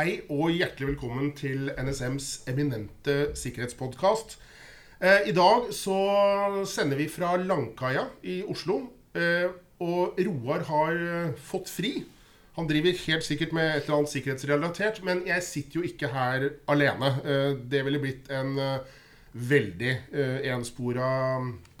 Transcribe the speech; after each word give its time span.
Hei 0.00 0.22
og 0.32 0.54
hjertelig 0.54 0.94
velkommen 0.94 1.32
til 1.36 1.66
NSMs 1.76 2.26
eminente 2.48 3.34
sikkerhetspodkast. 3.36 4.38
Eh, 4.96 5.26
I 5.28 5.34
dag 5.36 5.66
så 5.76 5.96
sender 6.64 6.96
vi 6.96 7.08
fra 7.12 7.34
Langkaia 7.36 8.06
i 8.24 8.38
Oslo. 8.48 8.78
Eh, 9.12 9.50
og 9.84 10.16
Roar 10.24 10.64
har 10.70 11.02
eh, 11.08 11.34
fått 11.36 11.68
fri. 11.68 11.90
Han 12.56 12.70
driver 12.70 12.96
helt 13.02 13.26
sikkert 13.26 13.52
med 13.52 13.66
et 13.74 13.82
eller 13.82 13.98
annet 13.98 14.14
sikkerhetsrelatert, 14.14 15.02
men 15.04 15.20
jeg 15.28 15.44
sitter 15.44 15.80
jo 15.82 15.84
ikke 15.90 16.12
her 16.14 16.48
alene. 16.72 17.12
Det 17.68 17.84
ville 17.84 18.00
blitt 18.00 18.32
en 18.32 18.56
veldig 19.34 19.92
enspora 20.54 21.10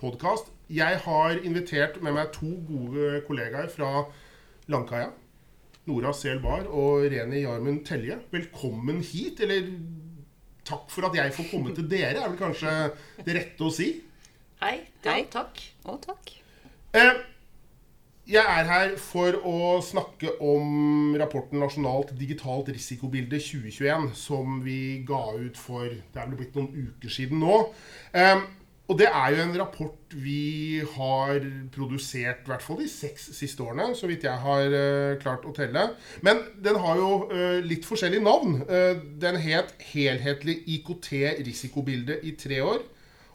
podkast. 0.02 0.52
Jeg 0.68 1.00
har 1.06 1.40
invitert 1.40 2.02
med 2.04 2.18
meg 2.18 2.36
to 2.36 2.52
gode 2.68 3.24
kollegaer 3.30 3.72
fra 3.72 4.04
Langkaia. 4.68 5.08
Nora 5.90 6.12
Selbar 6.14 6.68
og 6.70 7.08
Reni 7.10 7.42
Jarmund 7.42 7.82
Telje. 7.88 8.20
Velkommen 8.30 9.00
hit. 9.02 9.40
Eller 9.42 9.72
takk 10.66 10.86
for 10.92 11.08
at 11.08 11.16
jeg 11.18 11.34
får 11.34 11.48
komme 11.50 11.74
til 11.74 11.88
dere, 11.90 12.20
er 12.20 12.30
vel 12.30 12.38
kanskje 12.38 12.74
det 13.26 13.34
rette 13.34 13.66
å 13.66 13.72
si. 13.74 13.88
Hei. 14.62 14.76
Hei. 15.02 15.24
takk. 15.32 15.58
Og 15.90 15.98
takk. 16.04 16.30
Eh, 16.94 17.18
jeg 18.30 18.44
er 18.44 18.70
her 18.70 18.94
for 19.02 19.40
å 19.42 19.80
snakke 19.82 20.36
om 20.46 21.16
rapporten 21.18 21.58
Nasjonalt 21.58 22.14
digitalt 22.20 22.70
risikobilde 22.70 23.40
2021, 23.42 24.12
som 24.14 24.60
vi 24.62 25.00
ga 25.08 25.24
ut 25.34 25.58
for 25.58 25.88
Det 25.90 26.22
er 26.22 26.28
vel 26.30 26.38
blitt 26.38 26.54
noen 26.54 26.70
uker 26.86 27.10
siden 27.10 27.42
nå. 27.42 27.58
Eh, 28.14 28.46
og 28.90 28.98
det 28.98 29.06
er 29.06 29.34
jo 29.36 29.42
en 29.44 29.52
rapport 29.54 30.14
vi 30.18 30.80
har 30.96 31.44
produsert 31.70 32.40
i 32.42 32.50
hvert 32.50 32.64
fall 32.64 32.80
de 32.80 32.88
seks 32.90 33.28
siste 33.36 33.62
årene, 33.62 33.92
så 33.94 34.08
vidt 34.10 34.24
jeg 34.26 34.42
har 34.42 34.72
uh, 34.74 35.18
klart 35.22 35.44
å 35.46 35.52
telle. 35.54 35.84
Men 36.26 36.40
den 36.58 36.78
har 36.82 36.98
jo 36.98 37.10
uh, 37.30 37.60
litt 37.62 37.86
forskjellig 37.86 38.18
navn. 38.24 38.56
Uh, 38.66 38.98
den 39.22 39.38
het 39.38 39.76
'Helhetlig 39.92 40.64
IKT-risikobilde 40.74 42.18
i 42.26 42.34
tre 42.34 42.58
år'. 42.66 42.82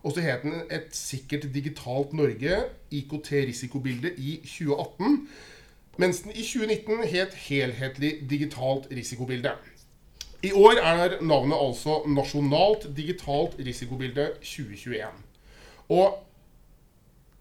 Og 0.04 0.14
så 0.14 0.22
het 0.22 0.44
den 0.44 0.62
Et 0.70 0.92
sikkert 0.92 1.48
digitalt 1.54 2.14
Norge, 2.14 2.58
IKT-risikobilde 2.92 4.12
i 4.18 4.42
2018. 4.44 5.30
Mens 5.98 6.20
den 6.20 6.32
i 6.36 6.44
2019 6.44 7.08
het 7.08 7.34
Helhetlig 7.48 8.28
digitalt 8.30 8.92
risikobilde. 8.92 9.56
I 10.44 10.52
år 10.52 10.84
er 10.84 11.22
navnet 11.22 11.58
altså 11.58 12.04
Nasjonalt 12.08 12.92
digitalt 12.98 13.56
risikobilde 13.60 14.32
2021. 14.44 15.35
Og 15.94 16.22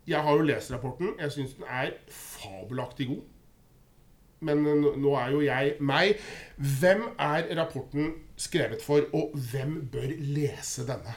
jeg 0.06 0.20
har 0.20 0.37
jo 0.37 0.45
lest 0.45 0.73
rapporten. 0.73 1.14
Jeg 1.20 1.33
syns 1.33 1.55
den 1.56 1.69
er 1.69 1.95
fabelaktig 2.12 3.09
god. 3.09 3.23
Men 4.45 4.64
nå 5.01 5.12
er 5.17 5.31
jo 5.33 5.41
jeg 5.45 5.77
meg. 5.81 6.19
Hvem 6.56 7.06
er 7.19 7.48
rapporten 7.56 8.12
skrevet 8.36 8.83
for, 8.84 9.06
og 9.17 9.36
hvem 9.53 9.78
bør 9.92 10.11
lese 10.20 10.84
denne? 10.89 11.14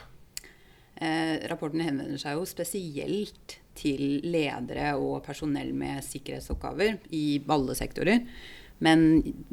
Eh, 0.98 1.36
rapporten 1.50 1.82
henvender 1.84 2.18
seg 2.18 2.38
jo 2.38 2.46
spesielt 2.48 3.58
til 3.78 4.22
ledere 4.26 4.96
og 4.98 5.20
personell 5.26 5.70
med 5.76 6.00
sikkerhetsoppgaver 6.02 6.96
i 7.14 7.42
alle 7.54 7.76
sektorer. 7.78 8.24
Men 8.82 9.04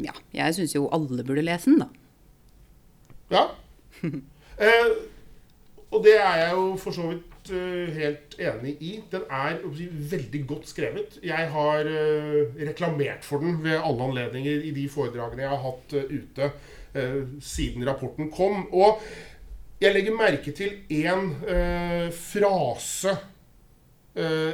ja, 0.02 0.16
jeg 0.34 0.56
syns 0.58 0.74
jo 0.78 0.88
alle 0.94 1.26
burde 1.26 1.44
lese 1.46 1.74
den, 1.74 1.84
da. 1.84 1.90
Ja. 3.36 3.46
Eh, 4.56 4.92
og 5.96 6.04
det 6.04 6.16
er 6.20 6.40
jeg 6.42 6.56
jo 6.58 6.64
for 6.80 6.96
så 6.96 7.06
vidt 7.08 7.52
eh, 7.56 7.92
helt 7.96 8.36
enig 8.42 8.74
i. 8.84 8.92
Den 9.12 9.28
er 9.32 9.62
veldig 10.12 10.42
godt 10.48 10.68
skrevet. 10.68 11.20
Jeg 11.24 11.52
har 11.54 11.88
eh, 11.88 12.58
reklamert 12.68 13.24
for 13.24 13.44
den 13.44 13.62
ved 13.64 13.80
alle 13.80 14.10
anledninger 14.10 14.66
i 14.68 14.74
de 14.76 14.90
foredragene 14.92 15.46
jeg 15.46 15.54
har 15.54 15.64
hatt 15.64 15.96
eh, 16.00 16.18
ute 16.20 16.52
siden 17.44 17.84
rapporten 17.84 18.30
kom. 18.32 18.70
Og 18.72 19.02
jeg 19.82 19.92
legger 19.92 20.14
merke 20.16 20.54
til 20.56 20.78
én 20.88 21.34
frase 22.16 23.12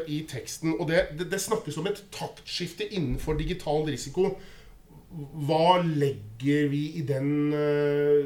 i 0.10 0.24
teksten. 0.26 0.74
Og 0.80 0.90
det, 0.90 1.04
det, 1.20 1.28
det 1.30 1.38
snakkes 1.38 1.78
om 1.78 1.92
et 1.92 2.02
taktskifte 2.10 2.88
innenfor 2.98 3.38
digital 3.38 3.86
risiko. 3.86 4.32
Hva 5.46 5.84
legger 5.86 6.74
vi 6.74 6.82
i, 6.98 7.06
den, 7.06 7.54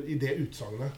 i 0.07 0.15
det 0.21 0.37
utsagnet? 0.45 0.95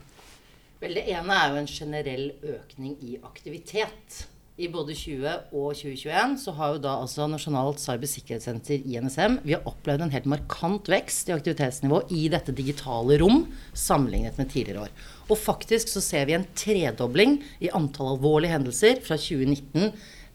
Vel, 0.77 0.93
det 0.93 1.07
ene 1.09 1.33
er 1.33 1.53
jo 1.53 1.61
en 1.61 1.69
generell 1.69 2.25
økning 2.45 2.97
i 3.01 3.15
aktivitet. 3.25 4.25
I 4.57 4.67
både 4.73 4.93
20 4.97 5.31
og 5.53 5.73
2021 5.77 6.35
så 6.41 6.53
har 6.57 6.71
jo 6.73 6.81
da 6.81 6.95
altså 7.03 7.27
Nasjonalt 7.29 7.81
cybersikkerhetssenter 7.81 8.85
i 8.89 8.97
NSM 9.01 9.35
vi 9.45 9.53
har 9.53 9.67
opplevd 9.69 10.07
en 10.07 10.13
helt 10.15 10.29
markant 10.29 10.89
vekst 10.89 11.29
i 11.29 11.35
aktivitetsnivå 11.35 11.99
i 12.17 12.23
dette 12.33 12.55
digitale 12.57 13.19
rom 13.21 13.43
sammenlignet 13.77 14.37
med 14.41 14.49
tidligere 14.53 14.87
år. 14.87 14.95
Og 15.29 15.37
faktisk 15.37 15.93
så 15.93 16.01
ser 16.01 16.25
vi 16.29 16.37
en 16.37 16.47
tredobling 16.57 17.37
i 17.61 17.69
antall 17.77 18.15
alvorlige 18.15 18.55
hendelser 18.55 19.01
fra 19.05 19.17
2019 19.21 19.91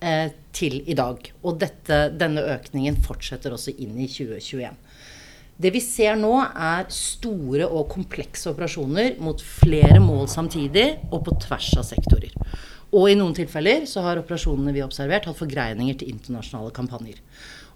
eh, 0.06 0.30
til 0.54 0.78
i 0.86 0.98
dag. 0.98 1.26
Og 1.42 1.58
dette, 1.62 2.04
denne 2.14 2.46
økningen 2.54 2.98
fortsetter 3.02 3.54
også 3.54 3.74
inn 3.74 3.98
i 3.98 4.10
2021. 4.10 4.70
Det 5.60 5.70
vi 5.74 5.82
ser 5.84 6.16
nå, 6.18 6.32
er 6.42 6.88
store 6.92 7.68
og 7.68 7.90
komplekse 7.92 8.50
operasjoner 8.50 9.18
mot 9.22 9.40
flere 9.44 10.00
mål 10.02 10.28
samtidig 10.32 10.86
og 11.10 11.24
på 11.26 11.36
tvers 11.44 11.72
av 11.78 11.86
sektorer. 11.86 12.32
Og 12.92 13.08
i 13.08 13.16
noen 13.16 13.34
tilfeller 13.36 13.86
så 13.88 14.02
har 14.04 14.20
operasjonene 14.20 14.72
vi 14.74 14.82
har 14.82 14.88
observert, 14.90 15.28
hatt 15.28 15.38
forgreininger 15.38 15.96
til 16.00 16.12
internasjonale 16.12 16.72
kampanjer. 16.76 17.20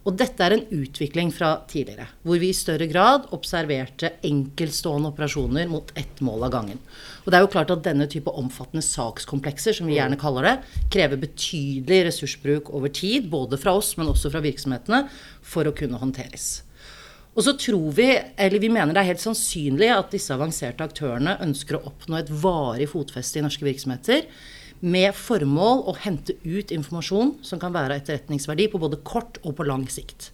Og 0.06 0.14
dette 0.14 0.44
er 0.44 0.54
en 0.54 0.66
utvikling 0.76 1.32
fra 1.34 1.48
tidligere, 1.66 2.04
hvor 2.22 2.38
vi 2.38 2.52
i 2.52 2.56
større 2.56 2.86
grad 2.86 3.24
observerte 3.34 4.12
enkeltstående 4.28 5.10
operasjoner 5.10 5.66
mot 5.70 5.90
ett 5.98 6.20
mål 6.22 6.46
av 6.46 6.52
gangen. 6.54 6.78
Og 7.24 7.32
det 7.32 7.38
er 7.38 7.42
jo 7.42 7.50
klart 7.50 7.72
at 7.74 7.82
denne 7.82 8.06
type 8.10 8.30
omfattende 8.30 8.86
sakskomplekser, 8.86 9.74
som 9.74 9.90
vi 9.90 9.96
gjerne 9.96 10.20
kaller 10.20 10.46
det, 10.46 10.54
krever 10.94 11.18
betydelig 11.24 12.04
ressursbruk 12.06 12.70
over 12.76 12.94
tid, 12.94 13.26
både 13.32 13.58
fra 13.58 13.74
oss, 13.80 13.96
men 13.98 14.12
også 14.12 14.30
fra 14.30 14.44
virksomhetene, 14.46 15.08
for 15.42 15.66
å 15.66 15.74
kunne 15.74 15.98
håndteres. 15.98 16.65
Og 17.36 17.44
så 17.44 17.52
tror 17.60 17.90
vi, 17.92 18.08
eller 18.16 18.62
vi 18.62 18.70
mener 18.72 18.96
det 18.96 19.02
er 19.02 19.10
helt 19.10 19.20
sannsynlig 19.20 19.90
at 19.92 20.14
disse 20.14 20.32
avanserte 20.32 20.84
aktørene 20.86 21.36
ønsker 21.44 21.76
å 21.76 21.82
oppnå 21.90 22.16
et 22.16 22.30
varig 22.32 22.88
fotfeste 22.88 23.42
i 23.42 23.44
norske 23.44 23.66
virksomheter 23.66 24.24
med 24.80 25.12
formål 25.16 25.82
å 25.90 25.96
hente 26.00 26.36
ut 26.44 26.72
informasjon 26.72 27.34
som 27.44 27.60
kan 27.60 27.74
være 27.76 27.92
av 27.92 28.00
etterretningsverdi 28.00 28.70
på 28.72 28.80
både 28.80 29.02
kort 29.04 29.36
og 29.44 29.56
på 29.58 29.66
lang 29.68 29.84
sikt. 29.92 30.30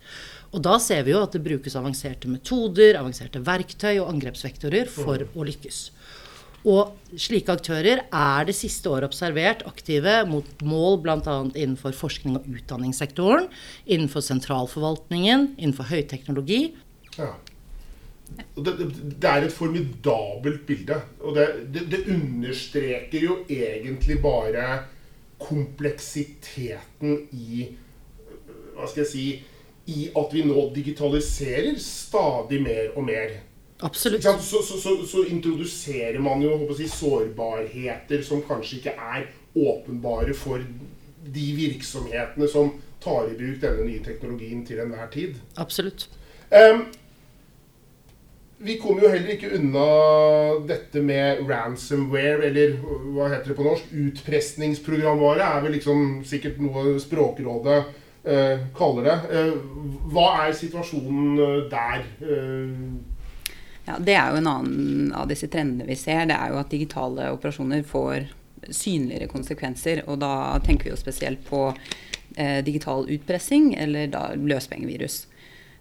Og 0.52 0.62
da 0.62 0.76
ser 0.82 1.02
vi 1.06 1.14
jo 1.14 1.22
at 1.24 1.34
det 1.34 1.42
brukes 1.42 1.74
avanserte 1.78 2.30
metoder, 2.30 2.98
avanserte 3.00 3.42
verktøy 3.42 3.96
og 3.96 4.10
angrepsvektorer 4.12 4.90
for 4.92 5.26
å 5.34 5.46
lykkes. 5.48 5.86
Og 6.68 6.92
slike 7.18 7.56
aktører 7.56 8.04
er 8.06 8.46
det 8.46 8.54
siste 8.54 8.86
året 8.86 9.08
observert 9.10 9.64
aktive 9.66 10.20
mot 10.30 10.46
mål 10.62 11.00
bl.a. 11.02 11.18
innenfor 11.50 11.96
forskning 11.98 12.38
og 12.38 12.46
utdanningssektoren, 12.46 13.48
innenfor 13.90 14.22
sentralforvaltningen, 14.22 15.56
innenfor 15.58 15.90
høyteknologi 15.90 16.76
Ja. 17.18 17.32
Og 18.56 18.64
det, 18.64 18.72
det, 18.78 18.88
det 19.20 19.28
er 19.28 19.46
et 19.46 19.52
formidabelt 19.52 20.66
bilde. 20.66 21.00
Og 21.20 21.36
det, 21.36 21.46
det, 21.74 21.86
det 21.92 22.02
understreker 22.14 23.20
jo 23.26 23.38
egentlig 23.48 24.18
bare 24.22 24.66
kompleksiteten 25.42 27.24
i 27.34 27.64
Hva 28.72 28.86
skal 28.88 29.02
jeg 29.02 29.10
si 29.10 29.24
I 29.92 30.04
at 30.16 30.32
vi 30.32 30.44
nå 30.46 30.68
digitaliserer 30.74 31.74
stadig 31.82 32.60
mer 32.62 32.94
og 32.94 33.04
mer. 33.04 33.34
Absolutt. 33.82 34.22
Så, 34.22 34.62
så, 34.62 34.78
så, 34.78 34.94
så 35.06 35.24
introduserer 35.26 36.20
man 36.22 36.42
jo 36.44 36.54
håper 36.54 36.70
å 36.70 36.78
si, 36.78 36.86
sårbarheter 36.88 38.22
som 38.22 38.44
kanskje 38.46 38.78
ikke 38.78 38.94
er 38.94 39.26
åpenbare 39.58 40.36
for 40.38 40.62
de 41.22 41.46
virksomhetene 41.58 42.46
som 42.50 42.70
tar 43.02 43.26
i 43.32 43.36
bruk 43.36 43.58
denne 43.62 43.88
nye 43.88 44.02
teknologien 44.04 44.62
til 44.66 44.80
enhver 44.84 45.10
tid. 45.10 45.40
Absolutt. 45.58 46.06
Em, 46.54 46.86
vi 48.62 48.76
kommer 48.78 49.02
jo 49.06 49.10
heller 49.12 49.34
ikke 49.34 49.52
unna 49.58 49.86
dette 50.68 51.02
med 51.02 51.42
ransomware, 51.48 52.46
eller 52.48 52.76
hva 53.14 53.28
heter 53.32 53.52
det 53.52 53.56
på 53.58 53.66
norsk? 53.66 53.94
Utpressningsprogramvare 54.06 55.48
er 55.48 55.64
vel 55.64 55.74
liksom 55.76 56.22
sikkert 56.28 56.60
noe 56.62 56.94
Språkrådet 57.02 57.78
eh, 58.24 58.62
kaller 58.76 59.08
det. 59.08 59.16
Eh, 59.34 59.56
hva 60.14 60.28
er 60.44 60.54
situasjonen 60.58 61.42
eh, 61.42 61.56
der? 61.72 62.06
Eh, 62.22 63.08
Ja, 63.82 63.96
det 63.98 64.14
er 64.14 64.30
jo 64.30 64.38
en 64.38 64.46
annen 64.46 65.08
av 65.18 65.26
disse 65.26 65.48
trendene 65.50 65.88
vi 65.88 65.96
ser. 65.98 66.28
Det 66.30 66.36
er 66.38 66.52
jo 66.52 66.60
at 66.60 66.70
digitale 66.70 67.32
operasjoner 67.34 67.82
får 67.82 68.28
synligere 68.70 69.26
konsekvenser. 69.26 70.04
Og 70.06 70.20
da 70.22 70.60
tenker 70.62 70.86
vi 70.86 70.92
jo 70.92 71.00
spesielt 71.00 71.42
på 71.48 71.64
eh, 72.36 72.60
digital 72.62 73.08
utpressing 73.10 73.72
eller 73.74 74.06
da 74.12 74.28
løspengevirus. 74.38 75.24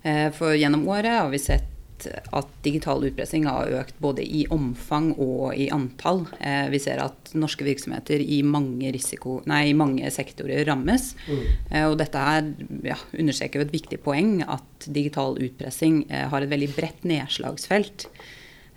Eh, 0.01 0.31
for 0.33 0.57
gjennom 0.57 0.87
året 0.89 1.13
har 1.19 1.29
vi 1.29 1.43
sett 1.45 1.70
at 2.09 2.50
digital 2.65 3.03
utpressing 3.07 3.45
har 3.50 3.71
økt 3.81 3.98
både 4.03 4.24
i 4.24 4.44
omfang 4.53 5.12
og 5.15 5.56
i 5.56 5.69
antall. 5.74 6.24
Eh, 6.39 6.68
vi 6.74 6.80
ser 6.81 7.01
at 7.03 7.33
norske 7.38 7.65
virksomheter 7.68 8.21
i 8.21 8.42
mange, 8.48 8.92
risiko, 8.94 9.39
nei, 9.50 9.68
i 9.71 9.77
mange 9.77 10.09
sektorer 10.13 10.65
rammes. 10.69 11.12
Eh, 11.71 11.86
og 11.88 11.98
dette 12.01 12.25
her 12.25 12.51
ja, 12.88 13.00
understreker 13.18 13.62
jo 13.62 13.68
et 13.68 13.75
viktig 13.75 14.01
poeng 14.06 14.39
at 14.45 14.88
digital 14.88 15.38
utpressing 15.42 16.06
eh, 16.09 16.27
har 16.31 16.44
et 16.44 16.51
veldig 16.51 16.71
bredt 16.75 17.07
nedslagsfelt. 17.07 18.07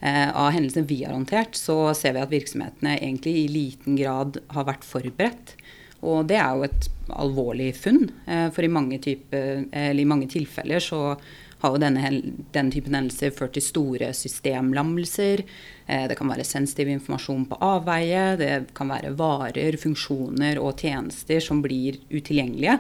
eh, 0.01 0.29
av 0.29 0.53
hendelsene 0.53 0.89
vi 0.89 1.03
har 1.05 1.15
håndtert, 1.15 1.57
så 1.57 1.95
ser 1.97 2.17
vi 2.17 2.25
at 2.25 2.33
virksomhetene 2.33 2.99
egentlig 2.99 3.37
i 3.45 3.49
liten 3.49 3.97
grad 3.97 4.41
har 4.53 4.69
vært 4.69 4.85
forberedt. 4.85 5.57
Og 6.05 6.27
det 6.29 6.37
er 6.37 6.53
jo 6.53 6.67
et 6.67 6.91
alvorlig 7.15 7.71
funn. 7.79 8.11
Eh, 8.27 8.51
for 8.53 8.67
i 8.67 8.73
mange, 8.73 9.01
type, 9.01 9.41
i 9.73 10.09
mange 10.09 10.29
tilfeller 10.29 10.83
så 10.85 11.17
har 11.65 11.73
jo 11.75 11.81
denne, 11.81 12.11
denne 12.53 12.73
typen 12.73 12.97
hendelser 12.97 13.33
ført 13.35 13.55
til 13.57 13.65
store 13.65 14.11
systemlammelser. 14.17 15.45
Eh, 15.87 16.05
det 16.11 16.19
kan 16.19 16.31
være 16.31 16.47
sensitiv 16.47 16.91
informasjon 16.93 17.47
på 17.49 17.61
avveie. 17.65 18.27
Det 18.41 18.53
kan 18.77 18.93
være 18.93 19.15
varer, 19.19 19.79
funksjoner 19.81 20.61
og 20.61 20.85
tjenester 20.85 21.41
som 21.45 21.63
blir 21.65 22.01
utilgjengelige. 22.13 22.79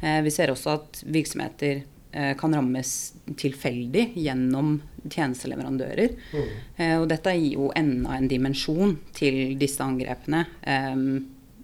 Eh, 0.00 0.20
vi 0.26 0.34
ser 0.34 0.52
også 0.52 0.74
at 0.74 1.02
virksomheter 1.06 1.82
eh, 2.12 2.34
kan 2.38 2.58
rammes 2.58 2.94
tilfeldig 3.38 4.10
gjennom 4.18 4.78
tjenesteleverandører. 5.08 6.14
Mm. 6.34 6.54
Og 6.98 7.04
dette 7.08 7.32
gir 7.38 7.54
jo 7.54 7.68
enda 7.78 8.16
en 8.18 8.26
dimensjon 8.28 8.96
til 9.16 9.54
disse 9.60 9.80
angrepene. 9.80 10.42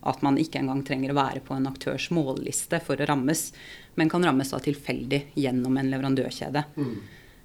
At 0.04 0.22
man 0.24 0.38
ikke 0.40 0.62
engang 0.62 0.80
trenger 0.86 1.12
å 1.12 1.16
være 1.18 1.42
på 1.44 1.56
en 1.56 1.68
aktørs 1.68 2.06
målliste 2.14 2.80
for 2.84 3.00
å 3.00 3.08
rammes 3.10 3.50
men 3.94 4.10
kan 4.10 4.24
rammes 4.24 4.50
da 4.50 4.60
tilfeldig 4.62 5.20
gjennom 5.38 5.76
en 5.78 5.90
leverandørkjede. 5.92 6.64
Mm. 6.76 6.96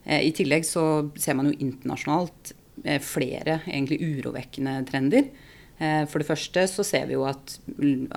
Eh, 0.04 0.28
I 0.28 0.32
tillegg 0.36 0.66
så 0.66 0.84
ser 1.20 1.38
man 1.38 1.52
jo 1.52 1.58
internasjonalt 1.60 2.54
eh, 2.84 3.00
flere 3.04 3.62
egentlig 3.68 4.00
urovekkende 4.02 4.80
trender. 4.90 5.30
Eh, 5.78 6.04
for 6.10 6.22
det 6.22 6.30
første 6.30 6.66
så 6.72 6.86
ser 6.88 7.10
vi 7.10 7.18
jo 7.18 7.26
at 7.30 7.58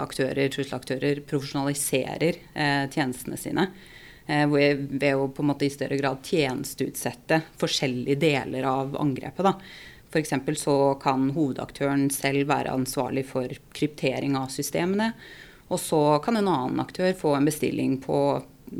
aktører, 0.01 0.49
trusselaktører 0.53 1.25
profesjonaliserer 1.29 2.41
tjenestene 2.93 3.39
sine. 3.41 3.69
Ved 4.23 5.03
å 5.19 5.25
på 5.35 5.43
en 5.43 5.49
måte 5.49 5.67
i 5.67 5.73
større 5.73 5.97
grad 5.99 6.21
tjenesteutsette 6.23 7.41
forskjellige 7.59 8.21
deler 8.23 8.69
av 8.71 8.95
angrepet. 9.03 9.43
da. 9.43 9.57
F.eks. 10.13 10.61
så 10.61 10.77
kan 11.03 11.33
hovedaktøren 11.35 12.07
selv 12.15 12.47
være 12.53 12.71
ansvarlig 12.71 13.25
for 13.27 13.51
kryptering 13.75 14.37
av 14.39 14.53
systemene. 14.55 15.11
Og 15.73 15.81
så 15.81 16.01
kan 16.25 16.37
en 16.39 16.51
annen 16.51 16.83
aktør 16.83 17.15
få 17.17 17.35
en 17.37 17.49
bestilling 17.49 17.97
på 18.05 18.19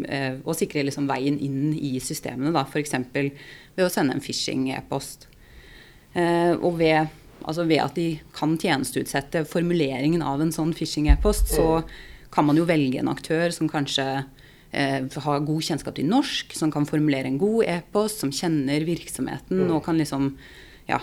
eh, 0.05 0.39
å 0.45 0.57
sikre 0.57 0.85
liksom 0.87 1.09
veien 1.11 1.39
inn 1.41 1.73
i 1.73 1.97
systemene. 2.05 2.53
F.eks. 2.67 2.97
ved 3.13 3.87
å 3.87 3.91
sende 3.93 4.17
en 4.17 4.25
phishing-e-post. 4.25 5.29
Eh, 6.13 6.53
og 6.59 6.77
ved, 6.81 7.09
altså 7.41 7.65
ved, 7.65 7.81
at 7.81 7.97
de 7.97 8.09
kan 8.37 8.59
tjenesteutsette 8.61 9.47
formuleringen 9.49 10.25
av 10.25 10.45
en 10.45 10.53
sånn 10.53 10.75
phishing-e-post, 10.77 11.55
så 11.57 11.83
kan 12.33 12.49
man 12.49 12.61
jo 12.61 12.69
velge 12.69 13.01
en 13.01 13.13
aktør 13.13 13.53
som 13.55 13.71
kanskje 13.71 14.07
eh, 14.73 15.01
har 15.25 15.47
god 15.47 15.65
kjennskap 15.65 15.97
til 15.97 16.09
norsk, 16.09 16.55
som 16.57 16.73
kan 16.73 16.89
formulere 16.89 17.29
en 17.29 17.41
god 17.41 17.69
e-post, 17.79 18.23
som 18.23 18.33
kjenner 18.33 18.85
virksomheten 18.89 19.67
og 19.69 19.85
kan 19.87 20.01
liksom 20.01 20.33
ja, 20.89 21.01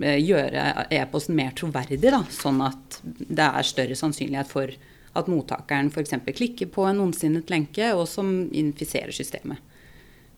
eh, 0.00 0.20
gjøre 0.20 0.86
e-posten 0.92 1.36
mer 1.38 1.56
troverdig, 1.56 2.02
da, 2.08 2.22
sånn 2.32 2.60
at 2.64 3.00
det 3.04 3.48
er 3.48 3.68
større 3.68 3.98
sannsynlighet 3.98 4.52
for 4.52 4.72
at 5.18 5.30
mottakeren 5.30 5.90
f.eks. 5.90 6.14
klikker 6.36 6.70
på 6.70 6.84
en 6.86 7.02
ondsinnet 7.02 7.50
lenke, 7.50 7.92
og 7.96 8.06
som 8.08 8.30
infiserer 8.54 9.14
systemet. 9.14 9.58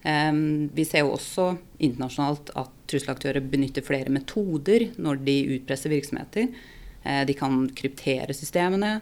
Um, 0.03 0.69
vi 0.75 0.85
ser 0.89 1.05
jo 1.05 1.13
også 1.15 1.53
internasjonalt 1.85 2.51
at 2.59 2.71
trusselaktører 2.91 3.45
benytter 3.47 3.85
flere 3.87 4.11
metoder 4.11 4.89
når 4.99 5.21
de 5.23 5.37
utpresser 5.59 5.93
virksomheter. 5.93 6.49
Uh, 7.05 7.23
de 7.29 7.37
kan 7.39 7.61
kryptere 7.79 8.35
systemene. 8.35 8.97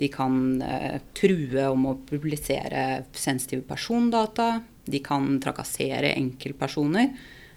De 0.00 0.08
kan 0.08 0.62
uh, 0.64 0.96
true 1.18 1.66
om 1.68 1.90
å 1.90 1.98
publisere 2.08 3.02
sensitive 3.12 3.66
persondata. 3.68 4.62
De 4.88 5.02
kan 5.04 5.34
trakassere 5.44 6.14
enkeltpersoner. 6.14 7.12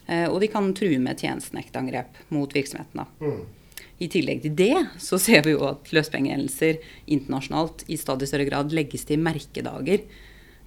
Uh, 0.10 0.28
og 0.28 0.42
de 0.44 0.52
kan 0.52 0.74
true 0.76 1.00
med 1.00 1.22
tjenestenektangrep 1.24 2.26
mot 2.36 2.52
virksomhetene. 2.52 3.08
Mm. 3.24 3.44
I 4.04 4.10
tillegg 4.12 4.44
til 4.44 4.56
det 4.58 4.76
så 5.02 5.20
ser 5.22 5.46
vi 5.46 5.56
jo 5.56 5.64
at 5.70 5.90
løspengehendelser 5.96 6.82
internasjonalt 7.14 7.86
i 7.88 7.98
stadig 8.00 8.28
større 8.30 8.48
grad 8.50 8.76
legges 8.76 9.08
til 9.08 9.22
merkedager. 9.24 10.04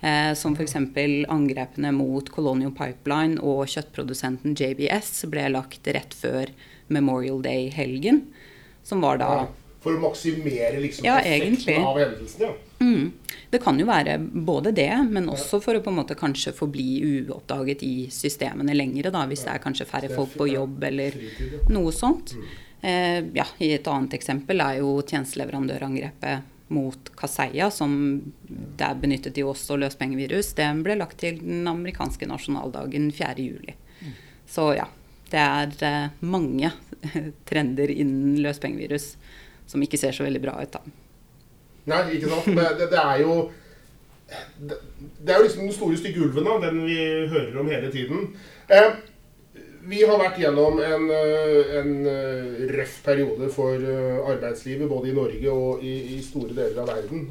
Eh, 0.00 0.32
som 0.36 0.56
f.eks. 0.56 0.76
angrepene 0.76 1.92
mot 1.96 2.28
Colonial 2.32 2.72
Pipeline 2.76 3.40
og 3.40 3.64
kjøttprodusenten 3.72 4.56
JBS 4.56 5.24
ble 5.32 5.48
lagt 5.54 5.88
rett 5.88 6.16
før 6.16 6.52
Memorial 6.92 7.40
Day-helgen. 7.44 8.26
Som 8.86 9.00
var 9.04 9.18
da 9.22 9.30
For 9.82 9.96
å 9.96 10.02
maksimere 10.02 10.80
liksom 10.82 11.06
ja, 11.06 11.20
effekten 11.22 11.84
av 11.86 11.98
hendelsen, 12.00 12.48
ja. 12.48 12.54
Mm. 12.76 13.12
Det 13.48 13.60
kan 13.62 13.78
jo 13.80 13.86
være 13.88 14.18
både 14.20 14.72
det, 14.76 14.90
men 15.08 15.30
også 15.32 15.62
for 15.64 15.78
å 15.78 15.80
på 15.80 15.92
en 15.92 15.96
måte 15.96 16.16
kanskje 16.18 16.52
forbli 16.52 17.22
uoppdaget 17.22 17.84
i 17.86 17.94
systemene 18.12 18.74
lengre. 18.76 19.12
da, 19.14 19.24
Hvis 19.30 19.46
det 19.46 19.54
er 19.54 19.62
kanskje 19.64 19.88
færre 19.88 20.10
folk 20.12 20.34
på 20.36 20.48
jobb 20.50 20.84
eller 20.90 21.16
noe 21.72 21.94
sånt. 21.94 22.34
Eh, 22.86 23.24
ja, 23.34 23.46
Et 23.58 23.88
annet 23.90 24.14
eksempel 24.14 24.62
er 24.62 24.76
jo 24.78 25.00
tjenesteleverandørangrepet 25.02 26.52
mot 26.68 27.08
Kaseya, 27.18 27.70
som 27.70 27.96
der 28.78 28.94
benyttet 29.00 29.34
de 29.34 29.42
også 29.46 29.78
løspengevirus. 29.78 30.52
Det 30.58 30.68
ble 30.86 30.94
lagt 30.98 31.18
til 31.22 31.40
den 31.42 31.66
amerikanske 31.66 32.28
nasjonaldagen 32.30 33.08
4.7. 33.14 33.74
Mm. 34.02 34.12
Så 34.46 34.68
ja, 34.78 34.86
det 35.32 35.42
er 35.42 35.74
eh, 35.88 36.14
mange 36.22 36.70
trender 37.48 37.90
innen 37.90 38.38
løspengevirus 38.44 39.14
som 39.66 39.82
ikke 39.82 39.98
ser 39.98 40.14
så 40.14 40.26
veldig 40.26 40.44
bra 40.46 40.54
ut. 40.62 40.78
da. 40.78 40.82
Nei, 41.90 42.02
ikke 42.18 42.30
sant. 42.30 42.52
Det, 42.54 42.68
det, 42.78 42.90
det 42.94 43.02
er 43.02 43.22
jo 43.24 43.34
det, 44.58 44.78
det, 45.18 45.32
er 45.32 45.40
jo 45.40 45.48
liksom 45.48 45.66
den 45.66 45.74
store 45.74 45.98
stygge 45.98 46.22
ulven, 46.22 46.46
da, 46.46 46.58
den 46.68 46.80
vi 46.86 46.98
hører 47.34 47.58
om 47.62 47.70
hele 47.70 47.90
tiden. 47.94 48.30
Eh, 48.70 48.94
vi 49.86 50.02
har 50.02 50.18
vært 50.20 50.40
gjennom 50.42 50.80
en, 50.82 51.10
eh, 51.14 51.74
en 51.80 51.92
eh, 52.10 52.62
røff 52.74 53.00
periode 53.06 53.50
for 53.54 53.74
eh, 53.78 54.16
arbeidslivet, 54.32 54.88
både 54.90 55.10
i 55.10 55.16
Norge 55.16 55.52
og 55.52 55.84
i, 55.84 55.94
i, 56.16 56.22
store 56.24 56.54
deler 56.56 56.80
av 56.82 56.90
verden. 56.90 57.26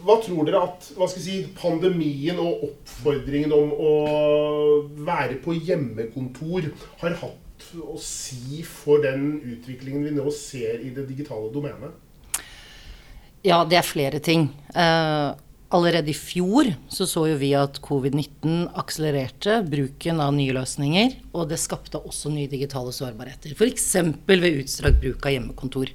Hva 0.00 0.16
tror 0.24 0.46
dere 0.48 0.62
at 0.64 0.86
si, 1.12 1.42
pandemien 1.58 2.38
og 2.40 2.64
oppfordringen 2.70 3.52
om 3.52 3.74
å 3.74 3.90
være 5.04 5.36
på 5.44 5.58
hjemmekontor 5.58 6.70
har 7.02 7.18
hatt 7.20 7.66
å 7.84 7.98
si 8.00 8.62
for 8.64 9.04
den 9.04 9.34
utviklingen 9.44 10.06
vi 10.06 10.14
nå 10.16 10.32
ser 10.32 10.80
i 10.80 10.94
det 10.96 11.04
digitale 11.10 11.52
domenet? 11.52 11.92
Ja, 13.44 13.60
det 13.68 13.76
er 13.80 13.86
flere 13.86 14.20
ting. 14.24 14.48
Allerede 15.70 16.10
i 16.10 16.16
fjor 16.18 16.66
så, 16.90 17.06
så 17.06 17.28
jo 17.30 17.36
vi 17.38 17.52
at 17.54 17.76
covid-19 17.84 18.72
akselererte 18.80 19.60
bruken 19.70 20.18
av 20.18 20.32
nye 20.34 20.54
løsninger, 20.56 21.12
og 21.30 21.46
det 21.52 21.60
skapte 21.62 22.00
også 22.00 22.32
nye 22.34 22.50
digitale 22.50 22.90
sårbarheter. 22.94 23.54
F.eks. 23.54 23.86
ved 24.26 24.48
utstrakt 24.64 24.98
bruk 25.04 25.28
av 25.28 25.36
hjemmekontor. 25.36 25.92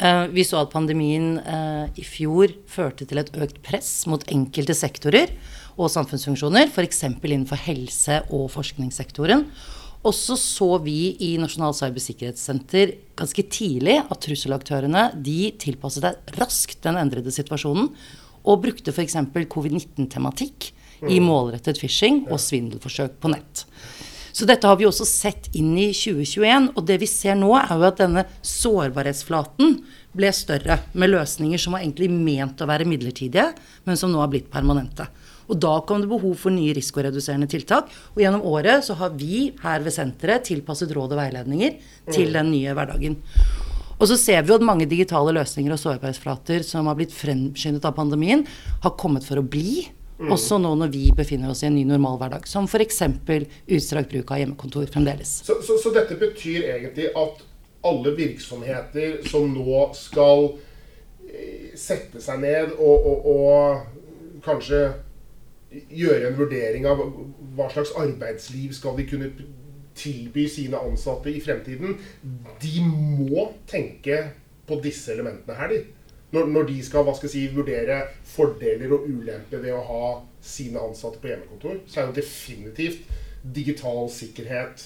Eh, 0.00 0.22
vi 0.32 0.44
så 0.48 0.62
at 0.62 0.72
pandemien 0.72 1.34
eh, 1.36 2.00
i 2.00 2.04
fjor 2.06 2.54
førte 2.70 3.04
til 3.04 3.20
et 3.20 3.28
økt 3.44 3.60
press 3.66 4.06
mot 4.08 4.24
enkelte 4.32 4.78
sektorer 4.78 5.34
og 5.76 5.92
samfunnsfunksjoner, 5.92 6.72
f.eks. 6.72 7.04
innenfor 7.20 7.60
helse- 7.66 8.22
og 8.32 8.48
forskningssektoren. 8.56 9.44
Og 10.00 10.16
så 10.16 10.32
så 10.40 10.70
vi 10.80 11.12
i 11.20 11.34
Nasjonal 11.36 11.76
cybersikkerhetssenter 11.76 12.96
ganske 13.20 13.44
tidlig 13.52 13.98
at 14.00 14.24
trusselaktørene 14.24 15.10
de 15.20 15.52
tilpasset 15.60 16.08
seg 16.08 16.36
raskt 16.40 16.80
den 16.88 16.96
endrede 16.96 17.36
situasjonen 17.36 17.92
og 18.44 18.62
brukte 18.64 18.94
f.eks. 18.94 19.16
covid-19-tematikk 19.52 20.70
i 21.08 21.18
mm. 21.20 21.26
målrettet 21.26 21.80
phishing 21.80 22.24
og 22.28 22.40
svindelforsøk 22.42 23.18
på 23.20 23.32
nett. 23.32 23.64
Så 24.32 24.46
dette 24.46 24.68
har 24.68 24.78
vi 24.78 24.86
også 24.86 25.06
sett 25.08 25.48
inn 25.58 25.72
i 25.78 25.90
2021. 25.96 26.70
Og 26.78 26.84
det 26.86 27.00
vi 27.02 27.08
ser 27.10 27.38
nå, 27.38 27.50
er 27.58 27.72
jo 27.74 27.88
at 27.88 27.98
denne 28.00 28.26
sårbarhetsflaten 28.46 29.80
ble 30.16 30.30
større, 30.34 30.80
med 30.92 31.12
løsninger 31.12 31.60
som 31.60 31.76
var 31.76 31.84
egentlig 31.84 32.10
ment 32.12 32.62
å 32.62 32.68
være 32.70 32.86
midlertidige, 32.88 33.50
men 33.86 33.98
som 33.98 34.10
nå 34.12 34.22
har 34.22 34.30
blitt 34.32 34.50
permanente. 34.52 35.06
Og 35.50 35.58
da 35.58 35.72
kom 35.86 36.02
det 36.02 36.10
behov 36.10 36.36
for 36.38 36.54
nye 36.54 36.74
risikoreduserende 36.76 37.48
tiltak. 37.50 37.90
Og 38.14 38.22
gjennom 38.22 38.44
året 38.46 38.86
så 38.86 38.94
har 39.00 39.16
vi 39.18 39.48
her 39.64 39.82
ved 39.82 39.94
senteret 39.94 40.46
tilpasset 40.46 40.94
råd 40.94 41.16
og 41.16 41.20
veiledninger 41.24 41.74
til 42.12 42.30
mm. 42.30 42.36
den 42.38 42.52
nye 42.54 42.76
hverdagen. 42.78 43.18
Og 44.00 44.08
så 44.08 44.16
ser 44.16 44.40
vi 44.42 44.52
jo 44.52 44.56
at 44.56 44.64
mange 44.64 44.88
digitale 44.88 45.34
løsninger 45.36 45.74
og 45.74 45.80
sårbarhetsflater 45.82 46.64
som 46.64 46.88
har 46.88 46.96
blitt 46.96 47.12
fremskyndet 47.12 47.84
av 47.84 47.96
pandemien, 47.98 48.46
har 48.80 48.96
kommet 49.00 49.26
for 49.26 49.40
å 49.40 49.44
bli. 49.44 49.84
Mm. 50.20 50.32
Også 50.34 50.58
nå 50.60 50.72
når 50.76 50.90
vi 50.92 51.02
befinner 51.16 51.52
oss 51.52 51.62
i 51.64 51.68
en 51.68 51.76
ny 51.76 51.84
normalhverdag, 51.88 52.48
som 52.48 52.68
f.eks. 52.68 53.02
utstrakt 53.76 54.12
bruk 54.12 54.32
av 54.32 54.40
hjemmekontor 54.40 54.88
fremdeles. 54.92 55.38
Så, 55.46 55.60
så, 55.64 55.76
så, 55.80 55.92
dette 55.96 56.16
betyr 56.20 56.66
egentlig 56.74 57.10
at 57.16 57.44
alle 57.88 58.12
virksomheter 58.16 59.20
som 59.28 59.48
nå 59.52 59.86
skal 59.96 60.50
eh, 61.28 61.70
sette 61.80 62.20
seg 62.20 62.42
ned 62.42 62.74
og, 62.76 63.06
og, 63.08 63.30
og 63.32 64.44
kanskje 64.44 64.82
gjøre 65.70 66.28
en 66.28 66.36
vurdering 66.36 66.88
av 66.88 67.00
hva 67.56 67.70
slags 67.72 67.92
arbeidsliv 67.96 68.74
skal 68.76 68.96
de 68.98 69.06
kunne 69.08 69.30
tilby 69.98 70.46
sine 70.48 70.78
ansatte 70.78 71.32
i 71.32 71.40
fremtiden, 71.42 71.96
de 72.62 72.84
må 72.86 73.48
tenke 73.70 74.22
på 74.68 74.78
disse 74.84 75.12
elementene 75.14 75.56
her, 75.58 75.72
de. 75.72 75.80
Når, 76.30 76.46
når, 76.46 76.68
de 76.68 76.76
skal 76.86 77.02
hva 77.02 77.16
skal 77.18 77.32
si, 77.32 77.48
vurdere 77.50 78.04
fordeler 78.30 78.92
og 78.94 79.08
ulemper 79.10 79.64
ved 79.64 79.74
å 79.74 79.82
ha 79.88 80.04
sine 80.46 80.78
ansatte 80.78 81.18
på 81.18 81.32
hjemmekontor, 81.32 81.80
så 81.90 82.00
er 82.00 82.06
jo 82.06 82.18
definitivt 82.20 83.10
digital 83.56 84.06
sikkerhet 84.14 84.84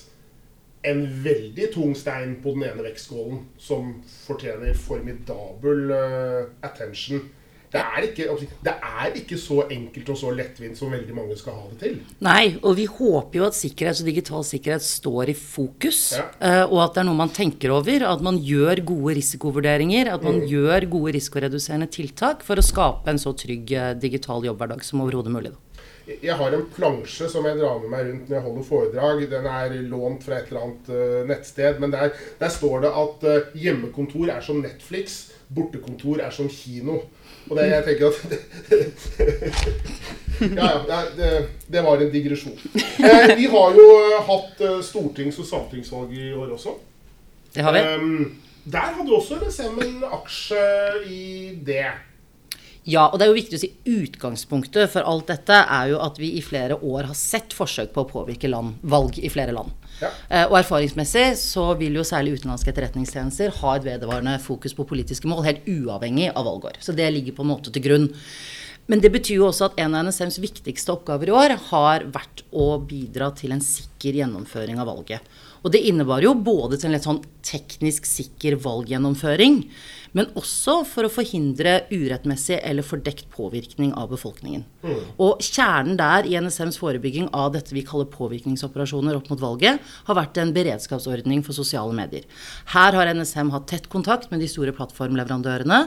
en 0.84 1.04
veldig 1.24 1.70
tung 1.72 1.94
stein 1.96 2.38
på 2.44 2.54
den 2.56 2.66
ene 2.68 2.84
vektskålen, 2.84 3.44
som 3.60 3.92
fortjener 4.26 4.76
formidabel 4.76 5.92
uh, 5.92 6.42
attention. 6.64 7.22
Det 7.74 7.82
er, 7.82 8.04
ikke, 8.06 8.24
det 8.62 8.72
er, 8.72 9.14
ikke, 9.18 9.36
så 9.40 9.64
enkelt 9.66 10.10
og 10.12 10.18
så 10.20 10.30
lettvint 10.30 10.78
som 10.78 10.92
veldig 10.94 11.14
mange 11.16 11.34
skal 11.34 11.56
ha 11.58 11.64
det 11.72 11.78
til. 11.80 11.96
Nei, 12.22 12.54
og 12.62 12.76
vi 12.78 12.84
håper 12.86 13.40
jo 13.40 13.46
at 13.48 13.56
sikkerhet 13.58 14.02
og 14.04 14.10
digital 14.12 14.44
sikkerhet 14.46 14.84
står 14.86 15.32
i 15.32 15.34
fokus. 15.34 16.04
Ja. 16.14 16.28
Uh, 16.38 16.60
og 16.68 16.84
at 16.84 16.94
det 16.94 17.02
er 17.02 17.08
noe 17.08 17.18
man 17.18 17.32
tenker 17.34 17.74
over. 17.74 18.06
At 18.06 18.22
man 18.22 18.38
gjør 18.38 18.84
gode 18.86 19.16
risikovurderinger. 19.18 20.12
At 20.14 20.22
man 20.22 20.38
mm. 20.38 20.46
gjør 20.52 20.86
gode 20.92 21.16
risikoreduserende 21.16 21.90
tiltak 21.90 22.46
for 22.46 22.62
å 22.62 22.64
skape 22.64 23.10
en 23.10 23.18
så 23.18 23.34
trygg 23.42 23.74
uh, 23.74 23.90
digital 23.98 24.46
jobbhverdag 24.46 24.86
som 24.86 25.02
overhodet 25.02 25.34
mulig. 25.34 25.50
Jeg 26.06 26.36
har 26.38 26.54
en 26.54 26.64
plansje 26.76 27.26
som 27.32 27.48
jeg 27.48 27.58
drar 27.58 27.82
med 27.82 27.90
meg 27.90 28.06
rundt 28.06 28.30
når 28.30 28.38
jeg 28.38 28.46
holder 28.46 28.68
foredrag. 28.68 29.24
Den 29.34 29.50
er 29.50 29.76
lånt 29.90 30.22
fra 30.28 30.38
et 30.38 30.52
eller 30.52 30.68
annet 30.68 30.94
uh, 30.94 31.18
nettsted. 31.26 31.82
Men 31.82 31.96
der, 31.96 32.14
der, 32.38 32.54
står 32.54 32.86
det 32.86 32.94
at 33.02 33.28
hjemmekontor 33.66 34.30
er 34.30 34.46
som 34.46 34.62
Netflix, 34.62 35.24
bortekontor 35.50 36.22
er 36.22 36.30
som 36.38 36.46
kino. 36.52 37.00
Og 37.50 37.58
det, 37.58 37.66
jeg 37.70 37.84
tenker 37.84 38.06
at 38.08 38.14
Ja, 40.58 40.70
ja. 40.88 41.00
Det, 41.16 41.28
det, 41.70 41.82
var 41.84 42.00
en 42.02 42.10
digresjon. 42.10 42.56
Eh, 42.74 43.36
vi 43.38 43.46
har 43.52 43.76
jo 43.78 43.84
hatt 44.26 44.64
stortings- 44.82 45.38
og 45.38 45.46
sametingsvalg 45.46 46.10
i 46.18 46.32
år 46.34 46.56
også. 46.56 46.74
Det 47.54 47.62
har 47.62 47.76
vi. 47.76 47.84
Um, 47.94 48.40
der 48.64 48.96
hadde 48.96 49.14
også 49.14 49.38
NSM 49.38 49.78
en 49.84 50.04
aksje 50.16 50.64
i 51.06 51.54
det. 51.66 51.86
Ja, 52.84 53.06
og 53.08 53.16
det 53.16 53.24
er 53.24 53.30
jo 53.32 53.38
viktig 53.38 53.56
å 53.56 53.62
si 53.62 53.70
utgangspunktet 53.88 54.90
for 54.92 55.08
alt 55.08 55.30
dette 55.30 55.56
er 55.56 55.92
jo 55.94 56.00
at 56.04 56.18
vi 56.20 56.34
i 56.36 56.42
flere 56.44 56.76
år 56.76 57.08
har 57.08 57.16
sett 57.16 57.54
forsøk 57.56 57.94
på 57.94 58.04
å 58.04 58.10
påvirke 58.10 58.50
land, 58.50 58.76
valg 58.82 59.16
i 59.16 59.30
flere 59.32 59.54
land. 59.56 59.72
Ja. 60.02 60.10
Eh, 60.28 60.44
og 60.50 60.58
erfaringsmessig 60.58 61.30
så 61.40 61.70
vil 61.80 61.96
jo 61.96 62.04
særlig 62.04 62.36
utenlandske 62.36 62.74
etterretningstjenester 62.74 63.54
ha 63.62 63.76
et 63.78 63.86
vedvarende 63.86 64.36
fokus 64.42 64.76
på 64.76 64.84
politiske 64.90 65.30
mål, 65.30 65.46
helt 65.46 65.70
uavhengig 65.70 66.28
av 66.34 66.44
valgår. 66.50 66.76
Så 66.84 66.92
det 66.96 67.08
ligger 67.14 67.38
på 67.38 67.46
en 67.46 67.52
måte 67.54 67.72
til 67.72 67.86
grunn. 67.86 68.10
Men 68.90 69.00
det 69.00 69.14
betyr 69.14 69.38
jo 69.38 69.48
også 69.48 69.70
at 69.70 69.80
en 69.80 69.96
av 69.96 70.04
NSMs 70.04 70.36
viktigste 70.42 70.92
oppgaver 70.92 71.30
i 71.30 71.36
år 71.38 71.56
har 71.70 72.04
vært 72.12 72.44
å 72.52 72.74
bidra 72.84 73.30
til 73.38 73.54
en 73.56 73.64
sikker 73.64 74.20
gjennomføring 74.20 74.82
av 74.82 74.90
valget. 74.92 75.24
Og 75.64 75.72
det 75.72 75.80
innebar 75.88 76.20
jo 76.24 76.34
både 76.36 76.76
til 76.76 76.90
en 76.90 76.94
litt 76.94 77.06
sånn 77.06 77.22
teknisk 77.44 78.04
sikker 78.08 78.58
valggjennomføring, 78.60 79.62
men 80.14 80.28
også 80.38 80.76
for 80.86 81.08
å 81.08 81.12
forhindre 81.12 81.86
urettmessig 81.90 82.60
eller 82.60 82.86
fordekt 82.86 83.26
påvirkning 83.34 83.94
av 83.98 84.12
befolkningen. 84.12 84.62
Mm. 84.84 85.00
Og 85.24 85.42
kjernen 85.42 85.96
der 85.98 86.28
i 86.28 86.36
NSMs 86.38 86.78
forebygging 86.78 87.30
av 87.34 87.54
dette 87.56 87.74
vi 87.74 87.82
kaller 87.86 88.10
påvirkningsoperasjoner 88.12 89.16
opp 89.18 89.32
mot 89.32 89.42
valget, 89.42 89.80
har 90.06 90.20
vært 90.20 90.38
en 90.42 90.52
beredskapsordning 90.54 91.42
for 91.46 91.56
sosiale 91.56 91.96
medier. 91.96 92.28
Her 92.76 93.00
har 93.00 93.14
NSM 93.16 93.50
hatt 93.56 93.66
tett 93.72 93.88
kontakt 93.90 94.30
med 94.30 94.44
de 94.44 94.50
store 94.52 94.76
plattformleverandørene 94.76 95.80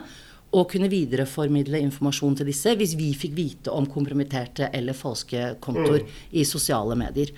og 0.58 0.70
kunne 0.72 0.90
videreformidle 0.92 1.80
informasjon 1.86 2.38
til 2.40 2.50
disse 2.50 2.74
hvis 2.80 2.98
vi 2.98 3.14
fikk 3.20 3.34
vite 3.38 3.72
om 3.74 3.88
kompromitterte 3.92 4.72
eller 4.74 4.96
falske 4.98 5.54
kontoer 5.64 6.04
mm. 6.04 6.14
i 6.40 6.48
sosiale 6.48 6.98
medier. 7.00 7.32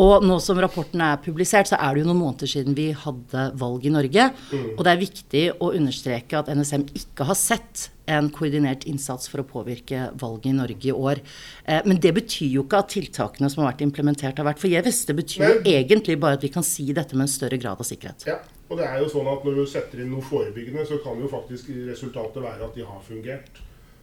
Og 0.00 0.24
nå 0.24 0.38
som 0.40 0.56
rapporten 0.62 1.02
er 1.04 1.18
publisert, 1.20 1.68
så 1.68 1.76
er 1.76 1.92
det 1.92 2.02
jo 2.02 2.08
noen 2.08 2.22
måneder 2.22 2.48
siden 2.48 2.76
vi 2.76 2.88
hadde 2.96 3.42
valg 3.60 3.84
i 3.84 3.92
Norge. 3.92 4.28
Mm. 4.48 4.68
Og 4.76 4.84
det 4.86 4.92
er 4.92 5.02
viktig 5.02 5.42
å 5.60 5.72
understreke 5.76 6.38
at 6.38 6.48
NSM 6.48 6.86
ikke 6.96 7.26
har 7.28 7.36
sett 7.36 7.90
en 8.10 8.30
koordinert 8.32 8.86
innsats 8.88 9.28
for 9.30 9.42
å 9.42 9.46
påvirke 9.46 10.08
valget 10.18 10.48
i 10.50 10.54
Norge 10.56 10.88
i 10.88 10.94
år. 10.96 11.20
Eh, 11.64 11.82
men 11.84 12.00
det 12.02 12.14
betyr 12.16 12.56
jo 12.56 12.64
ikke 12.64 12.80
at 12.80 12.90
tiltakene 12.94 13.50
som 13.52 13.62
har 13.62 13.74
vært 13.74 13.84
implementert, 13.84 14.40
har 14.40 14.48
vært 14.48 14.62
forgjeves. 14.62 15.02
Det 15.08 15.16
betyr 15.18 15.44
jo 15.44 15.58
egentlig 15.74 16.16
bare 16.24 16.40
at 16.40 16.46
vi 16.46 16.52
kan 16.56 16.66
si 16.66 16.88
dette 16.96 17.18
med 17.18 17.28
en 17.28 17.34
større 17.34 17.60
grad 17.60 17.84
av 17.84 17.88
sikkerhet. 17.88 18.24
Ja, 18.30 18.38
og 18.72 18.80
det 18.80 18.88
er 18.88 19.02
jo 19.04 19.10
sånn 19.12 19.28
at 19.28 19.44
når 19.44 19.60
du 19.60 19.66
setter 19.68 20.00
inn 20.00 20.10
noe 20.14 20.24
forebyggende, 20.24 20.86
så 20.88 21.02
kan 21.04 21.20
jo 21.20 21.28
faktisk 21.30 21.68
resultatet 21.90 22.40
være 22.40 22.64
at 22.64 22.80
de 22.80 22.88
har 22.88 23.04
fungert. 23.04 23.60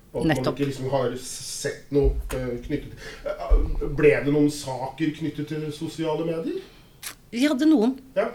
Og 0.10 0.24
at 0.24 0.32
Nettopp. 0.32 0.46
man 0.46 0.56
ikke 0.56 0.70
liksom 0.72 0.90
har 0.90 1.12
sett 1.22 1.92
noe 1.94 2.16
uh, 2.34 2.54
knyttet 2.66 2.94
Ble 3.98 4.12
det 4.26 4.32
noen 4.34 4.50
saker 4.54 5.14
knyttet 5.18 5.50
til 5.52 5.66
sosiale 5.76 6.26
medier? 6.28 6.60
Vi 7.30 7.46
hadde 7.46 7.68
noen 7.70 7.96
ja. 8.16 8.28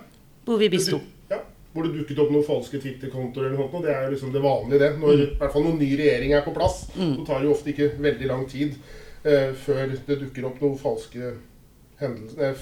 hvor 0.47 0.61
vi 0.61 0.71
bisto. 0.73 1.01
Ja, 1.31 1.41
hvor 1.75 1.87
det 1.87 1.95
dukket 1.99 2.21
opp 2.23 2.33
noen 2.35 2.47
falske 2.47 2.81
Twitter-kontoer 2.83 3.49
eller 3.49 3.59
noe. 3.59 3.83
Det 3.85 3.95
er 3.95 4.11
liksom 4.13 4.35
det 4.35 4.43
vanlige, 4.45 4.83
det. 4.83 4.91
Når 5.01 5.15
mm. 5.15 5.23
i 5.25 5.31
hvert 5.41 5.55
fall 5.55 5.67
noen 5.67 5.81
ny 5.81 5.91
regjering 6.01 6.37
er 6.37 6.45
på 6.47 6.55
plass, 6.57 6.85
mm. 6.95 7.17
så 7.19 7.27
tar 7.29 7.41
det 7.41 7.49
jo 7.49 7.57
ofte 7.57 7.73
ikke 7.75 7.91
veldig 8.09 8.31
lang 8.31 8.45
tid 8.51 8.77
eh, 9.23 9.51
før 9.65 9.83
det 9.95 10.21
dukker 10.27 10.51
opp 10.51 10.61
noen 10.63 10.79
falske, 10.81 11.33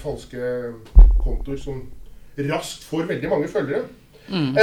falske 0.01 0.55
kontoer 1.21 1.61
som 1.61 1.83
raskt 2.49 2.87
får 2.89 3.07
veldig 3.11 3.29
mange 3.29 3.51
følgere. 3.51 3.85
Mm. 4.29 4.57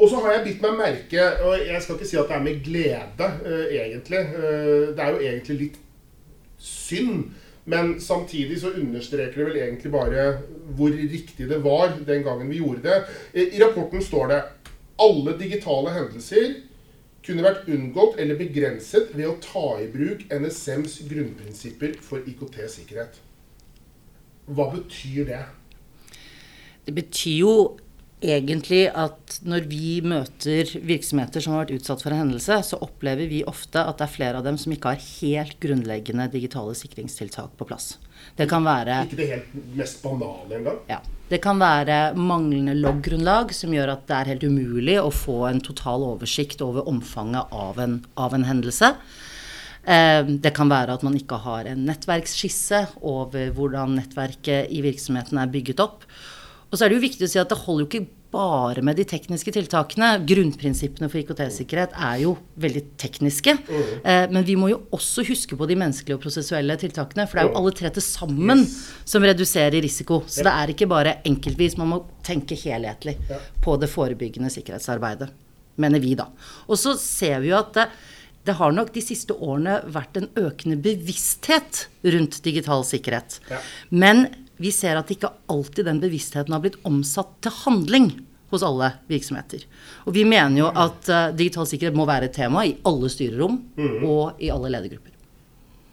Og 0.00 0.08
så 0.08 0.20
har 0.24 0.38
jeg 0.38 0.44
bitt 0.46 0.62
meg 0.64 0.78
merke, 0.78 1.24
og 1.44 1.60
jeg 1.60 1.82
skal 1.84 1.98
ikke 1.98 2.08
si 2.08 2.16
at 2.16 2.30
det 2.30 2.36
er 2.38 2.44
med 2.44 2.60
glede, 2.64 3.26
uh, 3.44 3.64
egentlig. 3.68 4.20
Uh, 4.32 4.86
det 4.96 5.04
er 5.04 5.10
jo 5.12 5.24
egentlig 5.28 5.56
litt 5.64 5.80
synd. 6.60 7.30
Men 7.64 8.00
samtidig 8.00 8.60
så 8.60 8.72
understreker 8.72 9.36
det 9.36 9.46
vel 9.50 9.60
egentlig 9.60 9.92
bare 9.92 10.24
hvor 10.76 10.94
riktig 10.94 11.48
det 11.50 11.60
var 11.64 11.92
den 12.06 12.24
gangen 12.26 12.50
vi 12.50 12.62
gjorde 12.62 12.82
det. 12.86 12.98
I, 13.34 13.60
rapporten 13.62 14.02
står 14.02 14.32
det 14.32 14.40
alle 15.00 15.36
digitale 15.38 15.92
hendelser 15.94 16.54
kunne 17.24 17.44
vært 17.44 17.68
unngått 17.68 18.18
eller 18.20 18.38
begrenset 18.40 19.12
ved 19.12 19.28
å 19.28 19.36
ta 19.44 19.66
i 19.82 19.88
bruk 19.92 20.24
NSMs 20.32 21.02
grunnprinsipper 21.10 21.98
for 22.04 22.24
IKT-sikkerhet. 22.24 23.20
Hva 24.50 24.70
betyr 24.72 25.28
det? 25.28 25.44
Det 26.86 26.94
betyr 26.96 27.36
jo 27.42 27.54
egentlig 28.20 28.82
at 28.92 29.38
når 29.48 29.66
vi 29.70 30.00
møter 30.04 30.68
virksomheter 30.86 31.42
som 31.42 31.54
har 31.54 31.64
vært 31.64 31.80
utsatt 31.80 32.04
for 32.04 32.12
en 32.12 32.22
hendelse, 32.24 32.58
så 32.68 32.78
opplever 32.84 33.30
vi 33.30 33.40
ofte 33.48 33.82
at 33.82 34.00
det 34.00 34.06
er 34.06 34.12
flere 34.12 34.40
av 34.40 34.46
dem 34.46 34.58
som 34.60 34.74
ikke 34.74 34.92
har 34.92 35.06
helt 35.20 35.56
grunnleggende 35.62 36.28
digitale 36.32 36.76
sikringstiltak 36.78 37.56
på 37.58 37.68
plass. 37.68 37.94
Det 38.36 38.46
kan 38.50 38.66
være 38.66 39.04
Ikke 39.06 39.20
det 39.20 39.30
helt 39.30 39.56
mest 39.78 40.02
banale 40.04 40.60
engang? 40.60 40.78
Ja. 40.90 41.00
Det 41.30 41.38
kan 41.44 41.60
være 41.62 41.98
manglende 42.18 42.74
logggrunnlag 42.74 43.54
som 43.54 43.72
gjør 43.74 43.94
at 43.94 44.06
det 44.08 44.16
er 44.16 44.30
helt 44.32 44.46
umulig 44.50 44.96
å 44.98 45.12
få 45.14 45.44
en 45.48 45.62
total 45.62 46.02
oversikt 46.08 46.62
over 46.66 46.88
omfanget 46.90 47.52
av 47.54 47.78
en, 47.78 48.00
av 48.18 48.34
en 48.34 48.46
hendelse. 48.48 48.90
Eh, 49.86 50.26
det 50.26 50.52
kan 50.56 50.68
være 50.68 50.98
at 50.98 51.04
man 51.06 51.16
ikke 51.16 51.38
har 51.44 51.70
en 51.70 51.86
nettverksskisse 51.86 52.82
over 53.06 53.54
hvordan 53.56 53.94
nettverket 54.00 54.74
i 54.74 54.82
virksomheten 54.84 55.38
er 55.40 55.54
bygget 55.54 55.80
opp. 55.86 56.04
Og 56.70 56.78
så 56.78 56.84
er 56.84 56.90
det 56.90 57.00
jo 57.00 57.06
viktig 57.08 57.26
å 57.26 57.30
si 57.30 57.40
at 57.40 57.50
det 57.50 57.58
holder 57.64 57.82
jo 57.84 57.88
ikke 57.90 58.08
bare 58.30 58.82
med 58.86 58.98
de 59.00 59.04
tekniske 59.10 59.52
tiltakene. 59.56 60.12
Grunnprinsippene 60.26 61.08
for 61.10 61.18
IKT-sikkerhet 61.18 61.96
er 61.98 62.20
jo 62.22 62.36
veldig 62.62 62.82
tekniske. 63.00 63.56
Mm. 63.66 63.88
Eh, 63.98 64.26
men 64.30 64.46
vi 64.46 64.54
må 64.58 64.70
jo 64.70 64.78
også 64.94 65.24
huske 65.26 65.58
på 65.58 65.66
de 65.66 65.76
menneskelige 65.80 66.18
og 66.18 66.22
prosessuelle 66.22 66.76
tiltakene. 66.78 67.26
For 67.26 67.36
det 67.36 67.42
er 67.42 67.48
jo 67.48 67.54
mm. 67.56 67.58
alle 67.60 67.72
tre 67.80 67.90
til 67.96 68.06
sammen 68.06 68.62
yes. 68.62 68.76
som 69.14 69.26
reduserer 69.26 69.82
risiko. 69.82 70.20
Så 70.30 70.46
det 70.46 70.52
er 70.54 70.74
ikke 70.74 70.88
bare 70.90 71.16
enkeltvis. 71.26 71.74
Man 71.80 71.90
må 71.90 72.04
tenke 72.26 72.58
helhetlig 72.60 73.16
på 73.64 73.74
det 73.82 73.90
forebyggende 73.90 74.52
sikkerhetsarbeidet. 74.54 75.32
Mener 75.82 76.02
vi, 76.02 76.14
da. 76.18 76.28
Og 76.68 76.78
så 76.78 76.94
ser 77.00 77.40
vi 77.42 77.50
jo 77.50 77.58
at 77.58 77.74
det, 77.74 77.88
det 78.46 78.54
har 78.60 78.70
nok 78.76 78.92
de 78.94 79.02
siste 79.04 79.34
årene 79.34 79.80
vært 79.90 80.20
en 80.20 80.30
økende 80.38 80.78
bevissthet 80.82 81.88
rundt 82.14 82.38
digital 82.46 82.86
sikkerhet. 82.86 83.40
Ja. 83.50 83.58
Men 83.90 84.28
vi 84.60 84.72
ser 84.74 84.98
at 85.00 85.10
ikke 85.12 85.32
alltid 85.50 85.88
den 85.88 86.00
bevisstheten 86.02 86.54
har 86.54 86.62
blitt 86.64 86.78
omsatt 86.88 87.38
til 87.44 87.54
handling 87.62 88.10
hos 88.50 88.64
alle 88.66 88.90
virksomheter. 89.08 89.64
Og 90.04 90.14
vi 90.16 90.24
mener 90.26 90.58
jo 90.58 90.68
at 90.68 91.08
uh, 91.08 91.30
digital 91.36 91.68
sikkerhet 91.70 91.96
må 91.96 92.06
være 92.08 92.28
et 92.28 92.36
tema 92.36 92.66
i 92.66 92.76
alle 92.86 93.10
styrerom 93.12 93.60
mm. 93.76 94.04
og 94.04 94.42
i 94.42 94.50
alle 94.52 94.72
ledergrupper. 94.74 95.16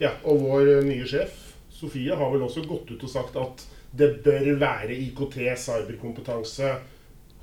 Ja, 0.02 0.14
og 0.26 0.42
vår 0.44 0.72
uh, 0.80 0.84
nye 0.88 1.08
sjef, 1.10 1.44
Sofie, 1.78 2.16
har 2.18 2.32
vel 2.34 2.46
også 2.46 2.66
gått 2.66 2.90
ut 2.90 3.04
og 3.06 3.12
sagt 3.12 3.38
at 3.38 3.66
det 3.98 4.10
bør 4.26 4.50
være 4.60 4.96
IKT, 4.98 5.38
cyberkompetanse, 5.62 6.72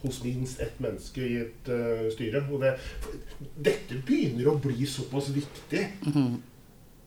hos 0.05 0.19
minst 0.21 0.59
ett 0.61 0.75
menneske 0.83 1.23
i 1.25 1.39
et 1.41 1.71
uh, 1.71 2.09
styre. 2.13 2.43
Og 2.51 2.67
det, 2.67 2.75
dette 3.71 4.03
begynner 4.05 4.51
å 4.51 4.59
bli 4.61 4.85
såpass 4.91 5.31
viktig, 5.35 5.87
mm 6.11 6.35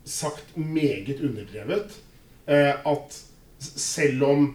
sagt 0.07 0.55
meget 0.55 1.19
underdrevet, 1.19 1.97
at 2.47 3.15
selv 3.59 4.23
om 4.27 4.47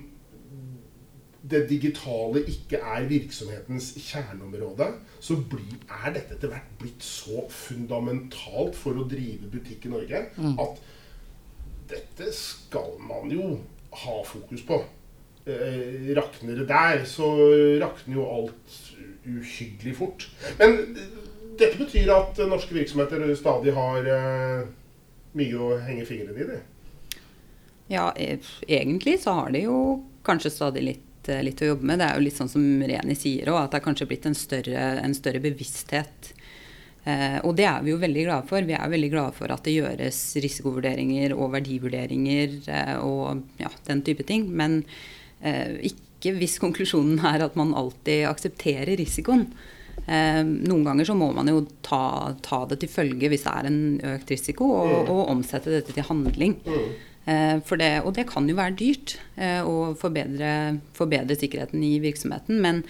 det 1.52 1.66
digitale 1.68 2.44
ikke 2.48 2.78
er 2.78 3.08
virksomhetens 3.10 3.92
kjerneområde, 3.98 4.88
så 5.20 5.36
er 5.36 6.14
dette 6.14 6.36
etter 6.36 6.52
hvert 6.52 6.72
blitt 6.80 7.04
så 7.04 7.44
fundamentalt 7.50 8.78
for 8.78 8.98
å 8.98 9.06
drive 9.10 9.50
butikk 9.52 9.88
i 9.88 9.92
Norge 9.92 10.24
mm. 10.38 10.56
at 10.62 10.82
dette 11.92 12.30
skal 12.34 12.94
man 13.02 13.30
jo 13.32 13.56
ha 14.02 14.18
fokus 14.24 14.62
på. 14.64 14.78
Eh, 15.44 16.12
rakner 16.16 16.62
det 16.62 16.68
der, 16.70 17.02
så 17.04 17.26
rakner 17.82 18.20
jo 18.20 18.28
alt 18.30 18.78
uhyggelig 19.26 19.96
fort. 19.98 20.28
Men 20.58 20.78
dette 21.58 21.78
betyr 21.78 22.14
at 22.14 22.38
norske 22.48 22.74
virksomheter 22.74 23.26
stadig 23.38 23.74
har 23.76 24.06
eh, 24.08 24.62
mye 25.38 25.58
å 25.58 25.74
henge 25.82 26.06
fingrene 26.08 26.38
i. 26.38 26.48
det. 26.48 26.60
Ja, 27.92 28.10
e 28.16 28.38
egentlig 28.68 29.18
så 29.20 29.34
har 29.36 29.50
de 29.52 29.66
jo 29.66 29.78
kanskje 30.24 30.52
stadig 30.54 30.82
litt, 30.86 31.28
eh, 31.28 31.42
litt, 31.44 31.60
å 31.60 31.72
jobbe 31.74 31.84
med. 31.84 32.00
Det 32.00 32.08
er 32.08 32.16
jo 32.16 32.24
litt 32.24 32.38
sånn 32.38 32.52
som 32.52 32.64
Reni 32.88 33.16
sier 33.18 33.50
òg, 33.52 33.64
at 33.64 33.74
det 33.74 33.80
er 33.80 33.86
kanskje 33.86 34.08
blitt 34.08 34.28
en 34.30 34.38
større, 34.38 34.84
en 35.02 35.14
større 35.14 35.42
bevissthet. 35.44 36.32
Eh, 37.04 37.38
og 37.42 37.56
det 37.58 37.66
er 37.66 37.82
vi 37.82 37.90
jo 37.90 37.98
veldig 37.98 38.24
glade 38.28 38.48
for. 38.48 38.62
Vi 38.62 38.76
er 38.78 38.94
veldig 38.94 39.10
glade 39.10 39.34
for 39.36 39.52
at 39.52 39.64
det 39.66 39.74
gjøres 39.74 40.22
risikovurderinger 40.44 41.34
og 41.34 41.52
verdivurderinger 41.56 42.56
eh, 42.70 42.96
og 43.02 43.42
ja, 43.60 43.72
den 43.88 44.02
type 44.06 44.24
ting. 44.24 44.48
Men 44.54 44.84
eh, 45.42 45.76
ikke 45.90 46.36
hvis 46.38 46.60
konklusjonen 46.62 47.20
er 47.26 47.44
at 47.44 47.58
man 47.58 47.74
alltid 47.74 48.28
aksepterer 48.30 48.96
risikoen. 48.96 49.48
Eh, 50.06 50.42
noen 50.42 50.86
ganger 50.86 51.10
så 51.10 51.14
må 51.18 51.28
man 51.34 51.50
jo 51.50 51.64
ta, 51.84 52.32
ta, 52.42 52.64
det 52.70 52.80
til 52.82 52.90
følge 52.90 53.28
hvis 53.30 53.44
det 53.44 53.52
er 53.52 53.68
en 53.68 53.82
økt 54.14 54.32
risiko, 54.32 54.70
og, 54.80 54.92
mm. 54.92 55.10
og 55.12 55.32
omsette 55.34 55.74
dette 55.74 55.94
til 55.94 56.06
handling. 56.06 56.56
Eh, 56.64 57.10
det, 57.24 58.02
og 58.02 58.14
det 58.16 58.26
kan 58.30 58.48
jo 58.48 58.56
være 58.58 58.78
dyrt 58.78 59.18
eh, 59.36 59.62
å 59.62 59.94
forbedre, 59.98 60.78
forbedre, 60.96 61.36
sikkerheten 61.38 61.82
i 61.86 62.00
virksomheten. 62.02 62.60
Men 62.64 62.82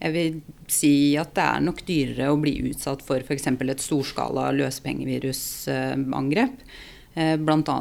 jeg 0.00 0.12
vil 0.12 0.40
si 0.68 1.16
at 1.16 1.34
det 1.36 1.42
er 1.44 1.60
nok 1.64 1.86
dyrere 1.86 2.32
å 2.32 2.40
bli 2.40 2.70
utsatt 2.70 3.02
for 3.06 3.16
f.eks. 3.22 3.46
et 3.46 3.84
storskala 3.84 4.52
løspengevirusangrep. 4.56 6.52
Bl.a. 7.16 7.76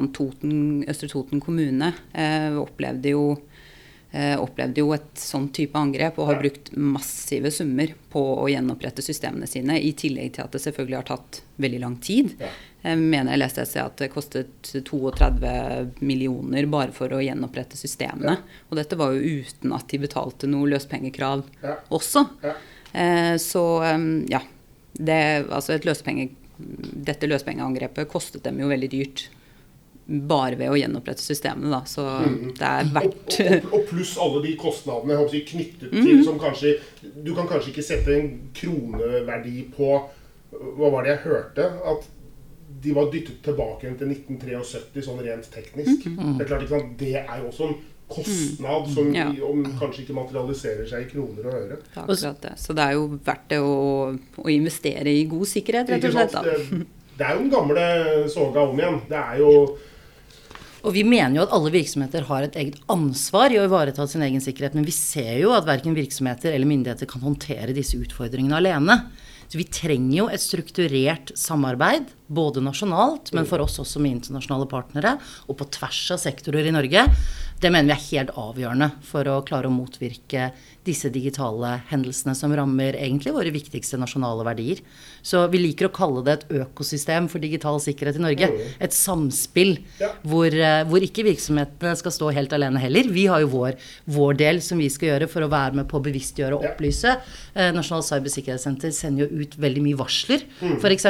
Østre 0.88 1.08
Toten 1.12 1.40
kommune 1.44 1.90
opplevde 2.62 3.10
jo 3.12 3.24
Eh, 3.36 3.55
opplevde 4.40 4.80
jo 4.80 4.94
et 4.96 5.20
sånn 5.20 5.50
type 5.56 5.76
angrep 5.76 6.20
og 6.22 6.30
har 6.30 6.38
brukt 6.40 6.70
massive 6.80 7.50
summer 7.52 7.92
på 8.12 8.22
å 8.40 8.46
gjenopprette 8.48 9.04
systemene 9.04 9.48
sine, 9.50 9.76
i 9.82 9.92
tillegg 9.98 10.38
til 10.38 10.46
at 10.46 10.56
det 10.56 10.62
selvfølgelig 10.64 10.98
har 11.02 11.10
tatt 11.10 11.42
veldig 11.60 11.82
lang 11.82 11.98
tid. 12.04 12.32
Jeg 12.86 13.02
mener 13.02 13.34
jeg 13.34 13.42
leste 13.42 13.66
et 13.66 13.76
at 13.82 13.98
det 14.00 14.12
kostet 14.14 14.72
32 14.88 16.00
millioner 16.06 16.68
bare 16.70 16.94
for 16.96 17.12
å 17.12 17.22
gjenopprette 17.24 17.80
systemene. 17.80 18.38
Og 18.70 18.80
dette 18.80 19.00
var 19.00 19.16
jo 19.16 19.42
uten 19.42 19.74
at 19.76 19.90
de 19.92 20.02
betalte 20.06 20.50
noe 20.52 20.70
løspengekrav 20.76 21.44
også. 21.96 22.28
Eh, 22.94 23.36
så 23.42 23.66
ja. 24.32 24.44
Det, 24.96 25.16
altså 25.52 25.76
løspenge, 25.84 26.30
dette 26.56 27.28
løspengeangrepet 27.28 28.08
kostet 28.08 28.46
dem 28.46 28.62
jo 28.62 28.70
veldig 28.72 28.88
dyrt 28.94 29.26
bare 30.06 30.58
ved 30.60 30.70
å 30.70 30.78
gjenopprette 30.78 31.24
systemene. 31.24 31.72
Da. 31.74 31.82
Så 31.90 32.04
mm. 32.06 32.52
det 32.60 32.72
er 32.72 32.92
verdt 32.94 33.38
Og, 33.40 33.56
og, 33.56 33.72
og, 33.80 33.88
pluss 33.90 34.16
alle 34.22 34.44
de 34.46 34.52
kostnadene 34.60 35.18
jeg 35.34 35.46
knyttet 35.50 35.94
mm. 35.94 36.04
til 36.06 36.22
som 36.28 36.38
kanskje 36.42 36.76
Du 37.26 37.34
kan 37.38 37.50
kanskje 37.50 37.72
ikke 37.74 37.86
sette 37.86 38.14
en 38.14 38.30
kroneverdi 38.56 39.66
på 39.76 39.90
Hva 40.52 40.92
var 40.94 41.06
det 41.06 41.16
jeg 41.16 41.26
hørte? 41.26 41.72
At 41.94 42.12
de 42.86 42.94
var 42.94 43.10
dyttet 43.10 43.42
tilbake 43.42 43.90
til 43.98 44.12
1973 44.12 45.04
sånn 45.06 45.22
rent 45.26 45.48
teknisk. 45.50 46.06
Mm. 46.06 46.36
Det 46.36 46.44
er 46.44 46.50
klart, 46.50 46.66
ikke 46.66 46.76
sant? 46.76 46.92
Det 47.00 47.14
er 47.18 47.40
jo 47.40 47.48
også 47.50 47.70
en 47.72 47.78
kostnad 48.12 48.86
mm. 48.86 48.92
som 48.94 49.16
ja. 49.16 49.26
om, 49.48 49.64
kanskje 49.80 50.04
ikke 50.04 50.18
materialiserer 50.18 50.86
seg 50.90 51.08
i 51.08 51.10
kroner 51.10 51.48
og 51.48 51.56
øre. 51.64 51.80
Akkurat 51.96 52.44
det. 52.44 52.54
Så 52.62 52.76
det 52.78 52.86
er 52.86 52.98
jo 52.98 53.08
verdt 53.26 53.48
det 53.56 53.62
å, 53.64 53.74
å 54.44 54.48
investere 54.54 55.16
i 55.16 55.26
god 55.32 55.50
sikkerhet, 55.50 55.96
rett 55.96 56.08
og 56.12 56.16
slett. 56.18 56.38
Det, 56.46 56.84
det, 57.16 57.26
er 57.26 57.34
jo 57.34 57.42
den 57.42 57.54
gamle 57.56 57.88
soga 58.32 58.68
om 58.70 58.82
igjen. 58.82 59.02
Det 59.10 59.22
er 59.24 59.42
jo 59.42 59.52
og 60.86 60.94
vi 60.94 61.02
mener 61.08 61.40
jo 61.40 61.46
at 61.48 61.54
alle 61.56 61.72
virksomheter 61.74 62.28
har 62.30 62.46
et 62.46 62.58
eget 62.62 62.78
ansvar 62.94 63.54
i 63.54 63.58
å 63.58 63.66
ivareta 63.66 64.06
sin 64.10 64.24
egen 64.26 64.44
sikkerhet. 64.44 64.76
Men 64.78 64.86
vi 64.86 64.94
ser 64.94 65.40
jo 65.42 65.56
at 65.58 65.66
verken 65.68 65.98
virksomheter 65.98 66.54
eller 66.54 66.70
myndigheter 66.70 67.10
kan 67.10 67.24
håndtere 67.26 67.74
disse 67.74 67.98
utfordringene 67.98 68.60
alene. 68.60 69.00
Så 69.50 69.60
vi 69.60 69.68
trenger 69.70 70.16
jo 70.18 70.28
et 70.30 70.42
strukturert 70.42 71.34
samarbeid, 71.38 72.10
både 72.28 72.64
nasjonalt, 72.66 73.32
men 73.36 73.48
for 73.50 73.62
oss 73.64 73.80
også 73.82 74.02
med 74.02 74.18
internasjonale 74.18 74.68
partnere, 74.70 75.18
og 75.50 75.60
på 75.60 75.68
tvers 75.78 76.02
av 76.16 76.22
sektorer 76.22 76.70
i 76.70 76.74
Norge. 76.74 77.06
Det 77.62 77.72
mener 77.72 77.94
vi 77.94 77.96
er 77.96 78.08
helt 78.10 78.34
avgjørende 78.36 78.90
for 79.06 79.28
å 79.32 79.42
klare 79.48 79.70
å 79.70 79.74
motvirke 79.74 80.50
disse 80.86 81.10
digitale 81.10 81.72
hendelsene 81.90 82.36
som 82.38 82.54
rammer 82.56 82.98
egentlig 83.00 83.34
våre 83.34 83.54
viktigste 83.54 83.98
nasjonale 83.98 84.44
verdier. 84.46 84.82
Så 85.26 85.46
vi 85.54 85.62
liker 85.64 85.88
å 85.88 85.94
kalle 85.96 86.24
det 86.26 86.36
et 86.36 86.52
økosystem 86.62 87.30
for 87.32 87.42
digital 87.42 87.80
sikkerhet 87.82 88.20
i 88.20 88.26
Norge. 88.26 88.50
Mm. 88.52 88.74
Et 88.86 88.96
samspill 88.96 89.78
hvor, 90.28 90.52
eh, 90.52 90.84
hvor 90.90 91.06
ikke 91.06 91.26
virksomhetene 91.26 91.96
skal 91.98 92.14
stå 92.14 92.34
helt 92.36 92.54
alene 92.54 92.82
heller. 92.84 93.08
Vi 93.10 93.26
har 93.32 93.46
jo 93.46 93.54
vår, 93.56 93.80
vår, 94.06 94.36
del 94.42 94.60
som 94.62 94.82
vi 94.82 94.90
skal 94.92 95.14
gjøre 95.14 95.30
for 95.32 95.46
å 95.46 95.52
være 95.52 95.80
med 95.80 95.90
på 95.90 95.98
å 95.98 96.06
bevisstgjøre 96.06 96.60
og 96.60 96.68
opplyse. 96.74 97.16
Eh, 97.56 97.72
Nasjonalt 97.76 98.10
cybersikkerhetssenter 98.12 98.92
sender 98.94 99.26
jo 99.26 99.46
ut 99.46 99.56
veldig 99.58 99.86
mye 99.88 100.02
varsler, 100.04 100.44
mm. 100.60 100.78
f.eks. 100.84 101.08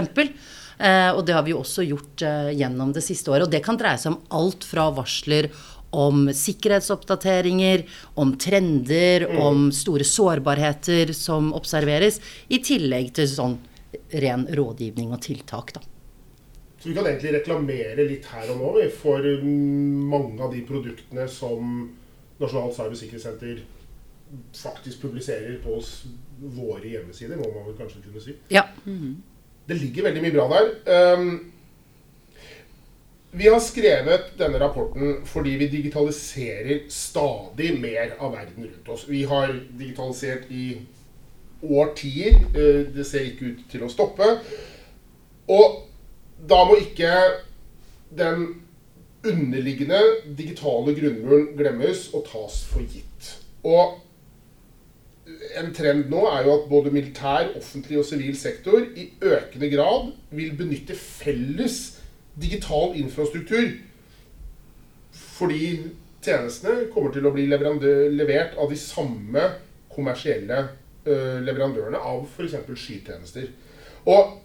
Eh, 0.77 1.11
og 1.11 1.23
det 1.27 1.35
har 1.37 1.45
vi 1.45 1.53
jo 1.53 1.61
også 1.61 1.85
gjort 1.85 2.25
eh, 2.25 2.51
gjennom 2.59 2.91
det 2.95 3.03
siste 3.05 3.31
året. 3.31 3.47
Og 3.47 3.53
det 3.53 3.63
kan 3.65 3.79
dreie 3.79 3.99
seg 4.01 4.15
om 4.15 4.21
alt 4.39 4.67
fra 4.67 4.89
varsler 4.95 5.49
om 5.95 6.25
sikkerhetsoppdateringer, 6.35 7.85
om 8.19 8.33
trender, 8.41 9.27
mm. 9.29 9.41
om 9.41 9.67
store 9.71 10.03
sårbarheter 10.07 11.13
som 11.15 11.53
observeres, 11.55 12.19
i 12.51 12.59
tillegg 12.59 13.13
til 13.15 13.29
sånn 13.31 13.59
ren 14.11 14.43
rådgivning 14.51 15.13
og 15.15 15.21
tiltak. 15.23 15.77
da. 15.77 15.83
Så 16.81 16.89
vi 16.89 16.95
kan 16.97 17.07
egentlig 17.07 17.31
reklamere 17.39 18.03
litt 18.05 18.27
her 18.29 18.51
og 18.53 18.59
nå 18.61 18.89
for 18.93 19.23
mange 19.45 20.43
av 20.43 20.51
de 20.53 20.65
produktene 20.67 21.29
som 21.31 21.87
Nasjonalt 22.35 22.75
cybersikkerhetssenter 22.75 23.61
faktisk 24.51 25.05
publiserer 25.05 25.55
på 25.63 25.77
våre 26.57 26.89
hjemmesider, 26.91 27.39
må 27.39 27.47
man 27.53 27.69
vel 27.69 27.77
kanskje 27.79 28.01
kunne 28.03 28.21
si. 28.21 28.35
Ja. 28.51 28.65
Mm 28.83 28.97
-hmm. 28.99 29.15
Det 29.67 29.77
ligger 29.79 30.09
veldig 30.09 30.23
mye 30.23 30.35
bra 30.35 30.47
der. 30.51 30.71
Um, 31.17 31.29
vi 33.35 33.49
har 33.49 33.59
skrevet 33.59 34.29
denne 34.39 34.59
rapporten 34.61 35.17
fordi 35.27 35.57
vi 35.59 35.67
digitaliserer 35.67 36.85
stadig 36.93 37.73
mer 37.81 38.13
av 38.19 38.31
verden 38.37 38.69
rundt 38.69 38.91
oss. 38.93 39.07
Vi 39.09 39.25
har 39.27 39.51
digitalisert 39.75 40.47
i 40.49 40.77
årtier. 41.61 42.37
Eh, 42.55 42.85
det 42.95 43.03
ser 43.07 43.27
ikke 43.27 43.51
ut 43.51 43.65
til 43.71 43.83
å 43.83 43.91
stoppe. 43.91 44.29
Og 45.51 45.81
da 46.47 46.61
må 46.69 46.77
ikke 46.79 47.11
den 48.15 48.47
underliggende 49.25 49.99
digitale 50.37 50.95
grunnmuren 50.95 51.51
glemmes 51.57 52.07
og 52.13 52.27
tas 52.29 52.61
for 52.69 52.85
gitt. 52.85 53.31
Og 53.65 53.99
en 55.59 55.73
trend 55.73 56.09
nå 56.11 56.21
er 56.29 56.45
jo 56.45 56.53
at 56.59 56.69
både 56.69 56.93
militær, 56.93 57.49
offentlig 57.57 57.97
og 58.01 58.05
sivil 58.05 58.35
sektor 58.37 58.83
i 58.95 59.07
økende 59.25 59.69
grad 59.71 60.11
vil 60.37 60.53
benytte 60.57 60.97
felles 60.99 61.79
digital 62.41 62.93
infrastruktur. 62.99 63.71
Fordi 65.35 65.69
tjenestene 66.25 66.89
kommer 66.93 67.13
til 67.13 67.25
å 67.25 67.33
bli 67.33 67.47
levert 67.49 68.57
av 68.59 68.69
de 68.71 68.79
samme 68.79 69.49
kommersielle 69.95 70.61
uh, 71.07 71.37
leverandørene 71.41 71.99
av 71.99 72.25
f.eks. 72.27 72.57
skytjenester. 72.75 73.49
Og 74.11 74.35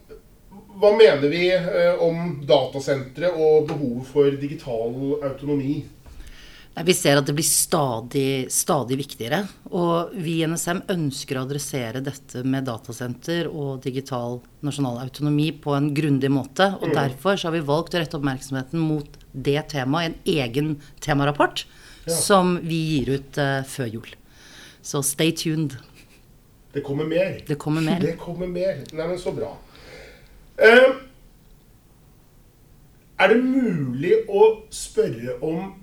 hva 0.80 0.90
mener 0.96 1.28
vi 1.28 1.46
uh, 1.52 2.00
om 2.06 2.40
datasentre 2.48 3.34
og 3.34 3.68
behovet 3.68 4.12
for 4.14 4.40
digital 4.40 4.94
autonomi? 5.28 5.82
Vi 6.70 6.94
ser 6.94 7.18
at 7.18 7.26
det 7.26 7.34
blir 7.34 7.44
stadig, 7.44 8.46
stadig, 8.54 8.96
viktigere. 9.00 9.40
Og 9.74 10.12
vi 10.14 10.36
i 10.40 10.46
NSM 10.48 10.84
ønsker 10.92 11.36
å 11.36 11.42
adressere 11.44 12.00
dette 12.04 12.44
med 12.46 12.64
datasenter 12.68 13.50
og 13.50 13.82
digital 13.84 14.38
nasjonal 14.64 15.00
autonomi 15.02 15.50
på 15.52 15.74
en 15.74 15.90
grundig 15.96 16.30
måte. 16.32 16.70
Og 16.78 16.92
mm. 16.92 16.94
derfor 16.96 17.42
har 17.42 17.56
vi 17.56 17.64
valgt 17.66 17.98
å 17.98 18.00
rette 18.00 18.16
oppmerksomheten 18.20 18.80
mot 18.80 19.18
det 19.32 19.58
temaet 19.74 20.14
i 20.24 20.38
en 20.38 20.46
egen 20.46 20.72
temarapport 21.02 21.66
ja. 22.06 22.14
som 22.14 22.56
vi 22.62 22.80
gir 22.94 23.12
ut 23.18 23.42
uh, 23.42 23.60
før 23.66 23.92
jul. 23.98 24.16
Så 24.80 25.02
stay 25.04 25.34
tuned. 25.36 25.74
Det 26.72 26.86
kommer 26.86 27.04
mer. 27.04 27.42
Det 27.46 27.58
kommer 27.60 27.82
mer. 27.84 28.00
Det 28.00 28.16
kommer 28.22 28.48
mer. 28.48 28.80
Nei, 28.94 29.10
men 29.10 29.20
så 29.20 29.34
bra. 29.36 29.52
Uh, 30.54 31.02
er 33.20 33.34
det 33.34 33.42
mulig 33.42 34.22
å 34.30 34.46
spørre 34.72 35.36
om 35.44 35.74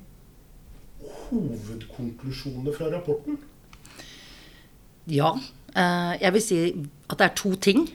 hovedkonklusjonene 1.30 2.74
fra 2.76 2.90
rapporten? 2.94 3.38
Ja. 5.12 5.34
Eh, 5.76 6.13
jeg 6.22 6.34
vil 6.36 6.44
si 6.44 6.60
at 7.08 7.20
det 7.20 7.28
er 7.28 7.38
to 7.38 7.54
ting. 7.56 7.86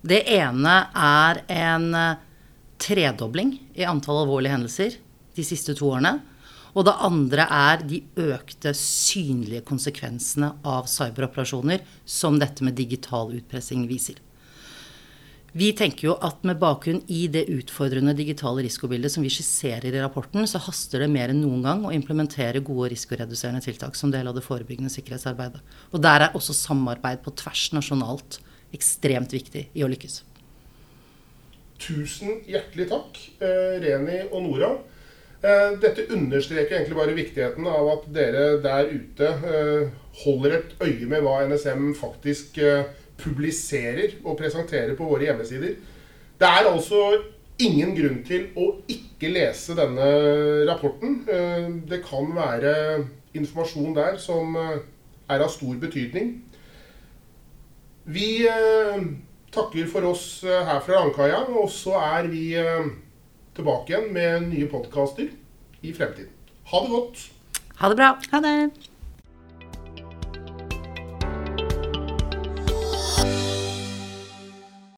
Det 0.00 0.22
ene 0.32 0.76
er 0.96 1.42
en 1.52 1.92
eh, 1.96 2.26
tredobling 2.80 3.54
i 3.76 3.86
antall 3.88 4.22
alvorlige 4.24 4.56
hendelser 4.56 4.98
de 5.36 5.44
siste 5.46 5.76
to 5.76 5.92
årene. 5.92 6.18
Og 6.70 6.86
det 6.86 6.94
andre 7.02 7.46
er 7.50 7.82
de 7.82 7.98
økte 8.30 8.72
synlige 8.78 9.64
konsekvensene 9.66 10.52
av 10.62 10.86
cyberoperasjoner 10.90 11.82
som 12.06 12.38
dette 12.38 12.64
med 12.66 12.78
digital 12.78 13.32
utpressing 13.34 13.88
viser. 13.90 14.20
Vi 15.52 15.72
tenker 15.74 16.04
jo 16.06 16.12
at 16.22 16.44
med 16.46 16.60
bakgrunn 16.62 17.00
i 17.10 17.24
det 17.32 17.48
utfordrende 17.50 18.12
digitale 18.14 18.62
risikobildet 18.62 19.10
som 19.10 19.24
vi 19.26 19.32
skisserer 19.34 19.88
i 19.90 19.98
rapporten, 19.98 20.46
så 20.46 20.60
haster 20.62 21.02
det 21.02 21.08
mer 21.10 21.32
enn 21.32 21.40
noen 21.42 21.64
gang 21.66 21.82
å 21.82 21.94
implementere 21.94 22.62
gode 22.62 22.92
risikoreduserende 22.92 23.64
tiltak 23.64 23.98
som 23.98 24.12
del 24.14 24.30
av 24.30 24.36
det 24.38 24.44
forebyggende 24.46 24.92
sikkerhetsarbeidet. 24.94 25.58
Og 25.90 26.04
der 26.04 26.28
er 26.28 26.38
også 26.38 26.54
samarbeid 26.54 27.24
på 27.24 27.34
tvers 27.42 27.64
nasjonalt 27.74 28.38
ekstremt 28.76 29.34
viktig 29.34 29.66
i 29.74 29.82
å 29.82 29.90
lykkes. 29.90 30.20
Tusen 31.80 32.44
hjertelig 32.46 32.86
takk, 32.92 33.18
eh, 33.42 33.74
Reni 33.82 34.22
og 34.30 34.46
Nora. 34.46 34.70
Eh, 35.42 35.74
dette 35.82 36.06
understreker 36.12 36.76
egentlig 36.76 36.98
bare 36.98 37.16
viktigheten 37.16 37.66
av 37.66 37.86
at 37.96 38.08
dere 38.12 38.60
der 38.62 38.90
ute 38.92 39.34
eh, 39.50 39.86
holder 40.22 40.58
et 40.58 40.74
øye 40.84 41.06
med 41.08 41.24
hva 41.24 41.38
NSM 41.48 41.94
faktisk 41.96 42.58
eh, 42.60 42.84
publiserer 43.22 44.18
og 44.24 44.38
presenterer 44.40 44.96
på 44.98 45.06
våre 45.08 45.28
hjemmesider. 45.28 45.76
Det 46.40 46.48
er 46.48 46.68
altså 46.70 47.00
ingen 47.60 47.92
grunn 47.96 48.20
til 48.24 48.48
å 48.56 48.70
ikke 48.88 49.30
lese 49.34 49.76
denne 49.78 50.06
rapporten. 50.68 51.18
Det 51.88 52.00
kan 52.06 52.30
være 52.36 52.74
informasjon 53.36 53.94
der 53.98 54.16
som 54.22 54.56
er 54.56 55.44
av 55.44 55.50
stor 55.52 55.76
betydning. 55.82 56.32
Vi 58.10 58.30
takker 59.52 59.90
for 59.92 60.08
oss 60.08 60.24
her 60.46 60.80
fra 60.86 61.02
Langkaia, 61.04 61.44
og 61.52 61.68
så 61.70 61.98
er 62.00 62.30
vi 62.32 62.46
tilbake 63.54 63.92
igjen 63.92 64.12
med 64.16 64.48
nye 64.54 64.70
podkaster 64.72 65.28
i 65.84 65.92
fremtiden. 65.96 66.32
Ha 66.72 66.86
det 66.86 66.94
godt. 66.96 67.26
Ha 67.82 67.92
det 67.92 68.00
bra. 68.00 68.14
Ha 68.32 68.40
det. 68.46 68.89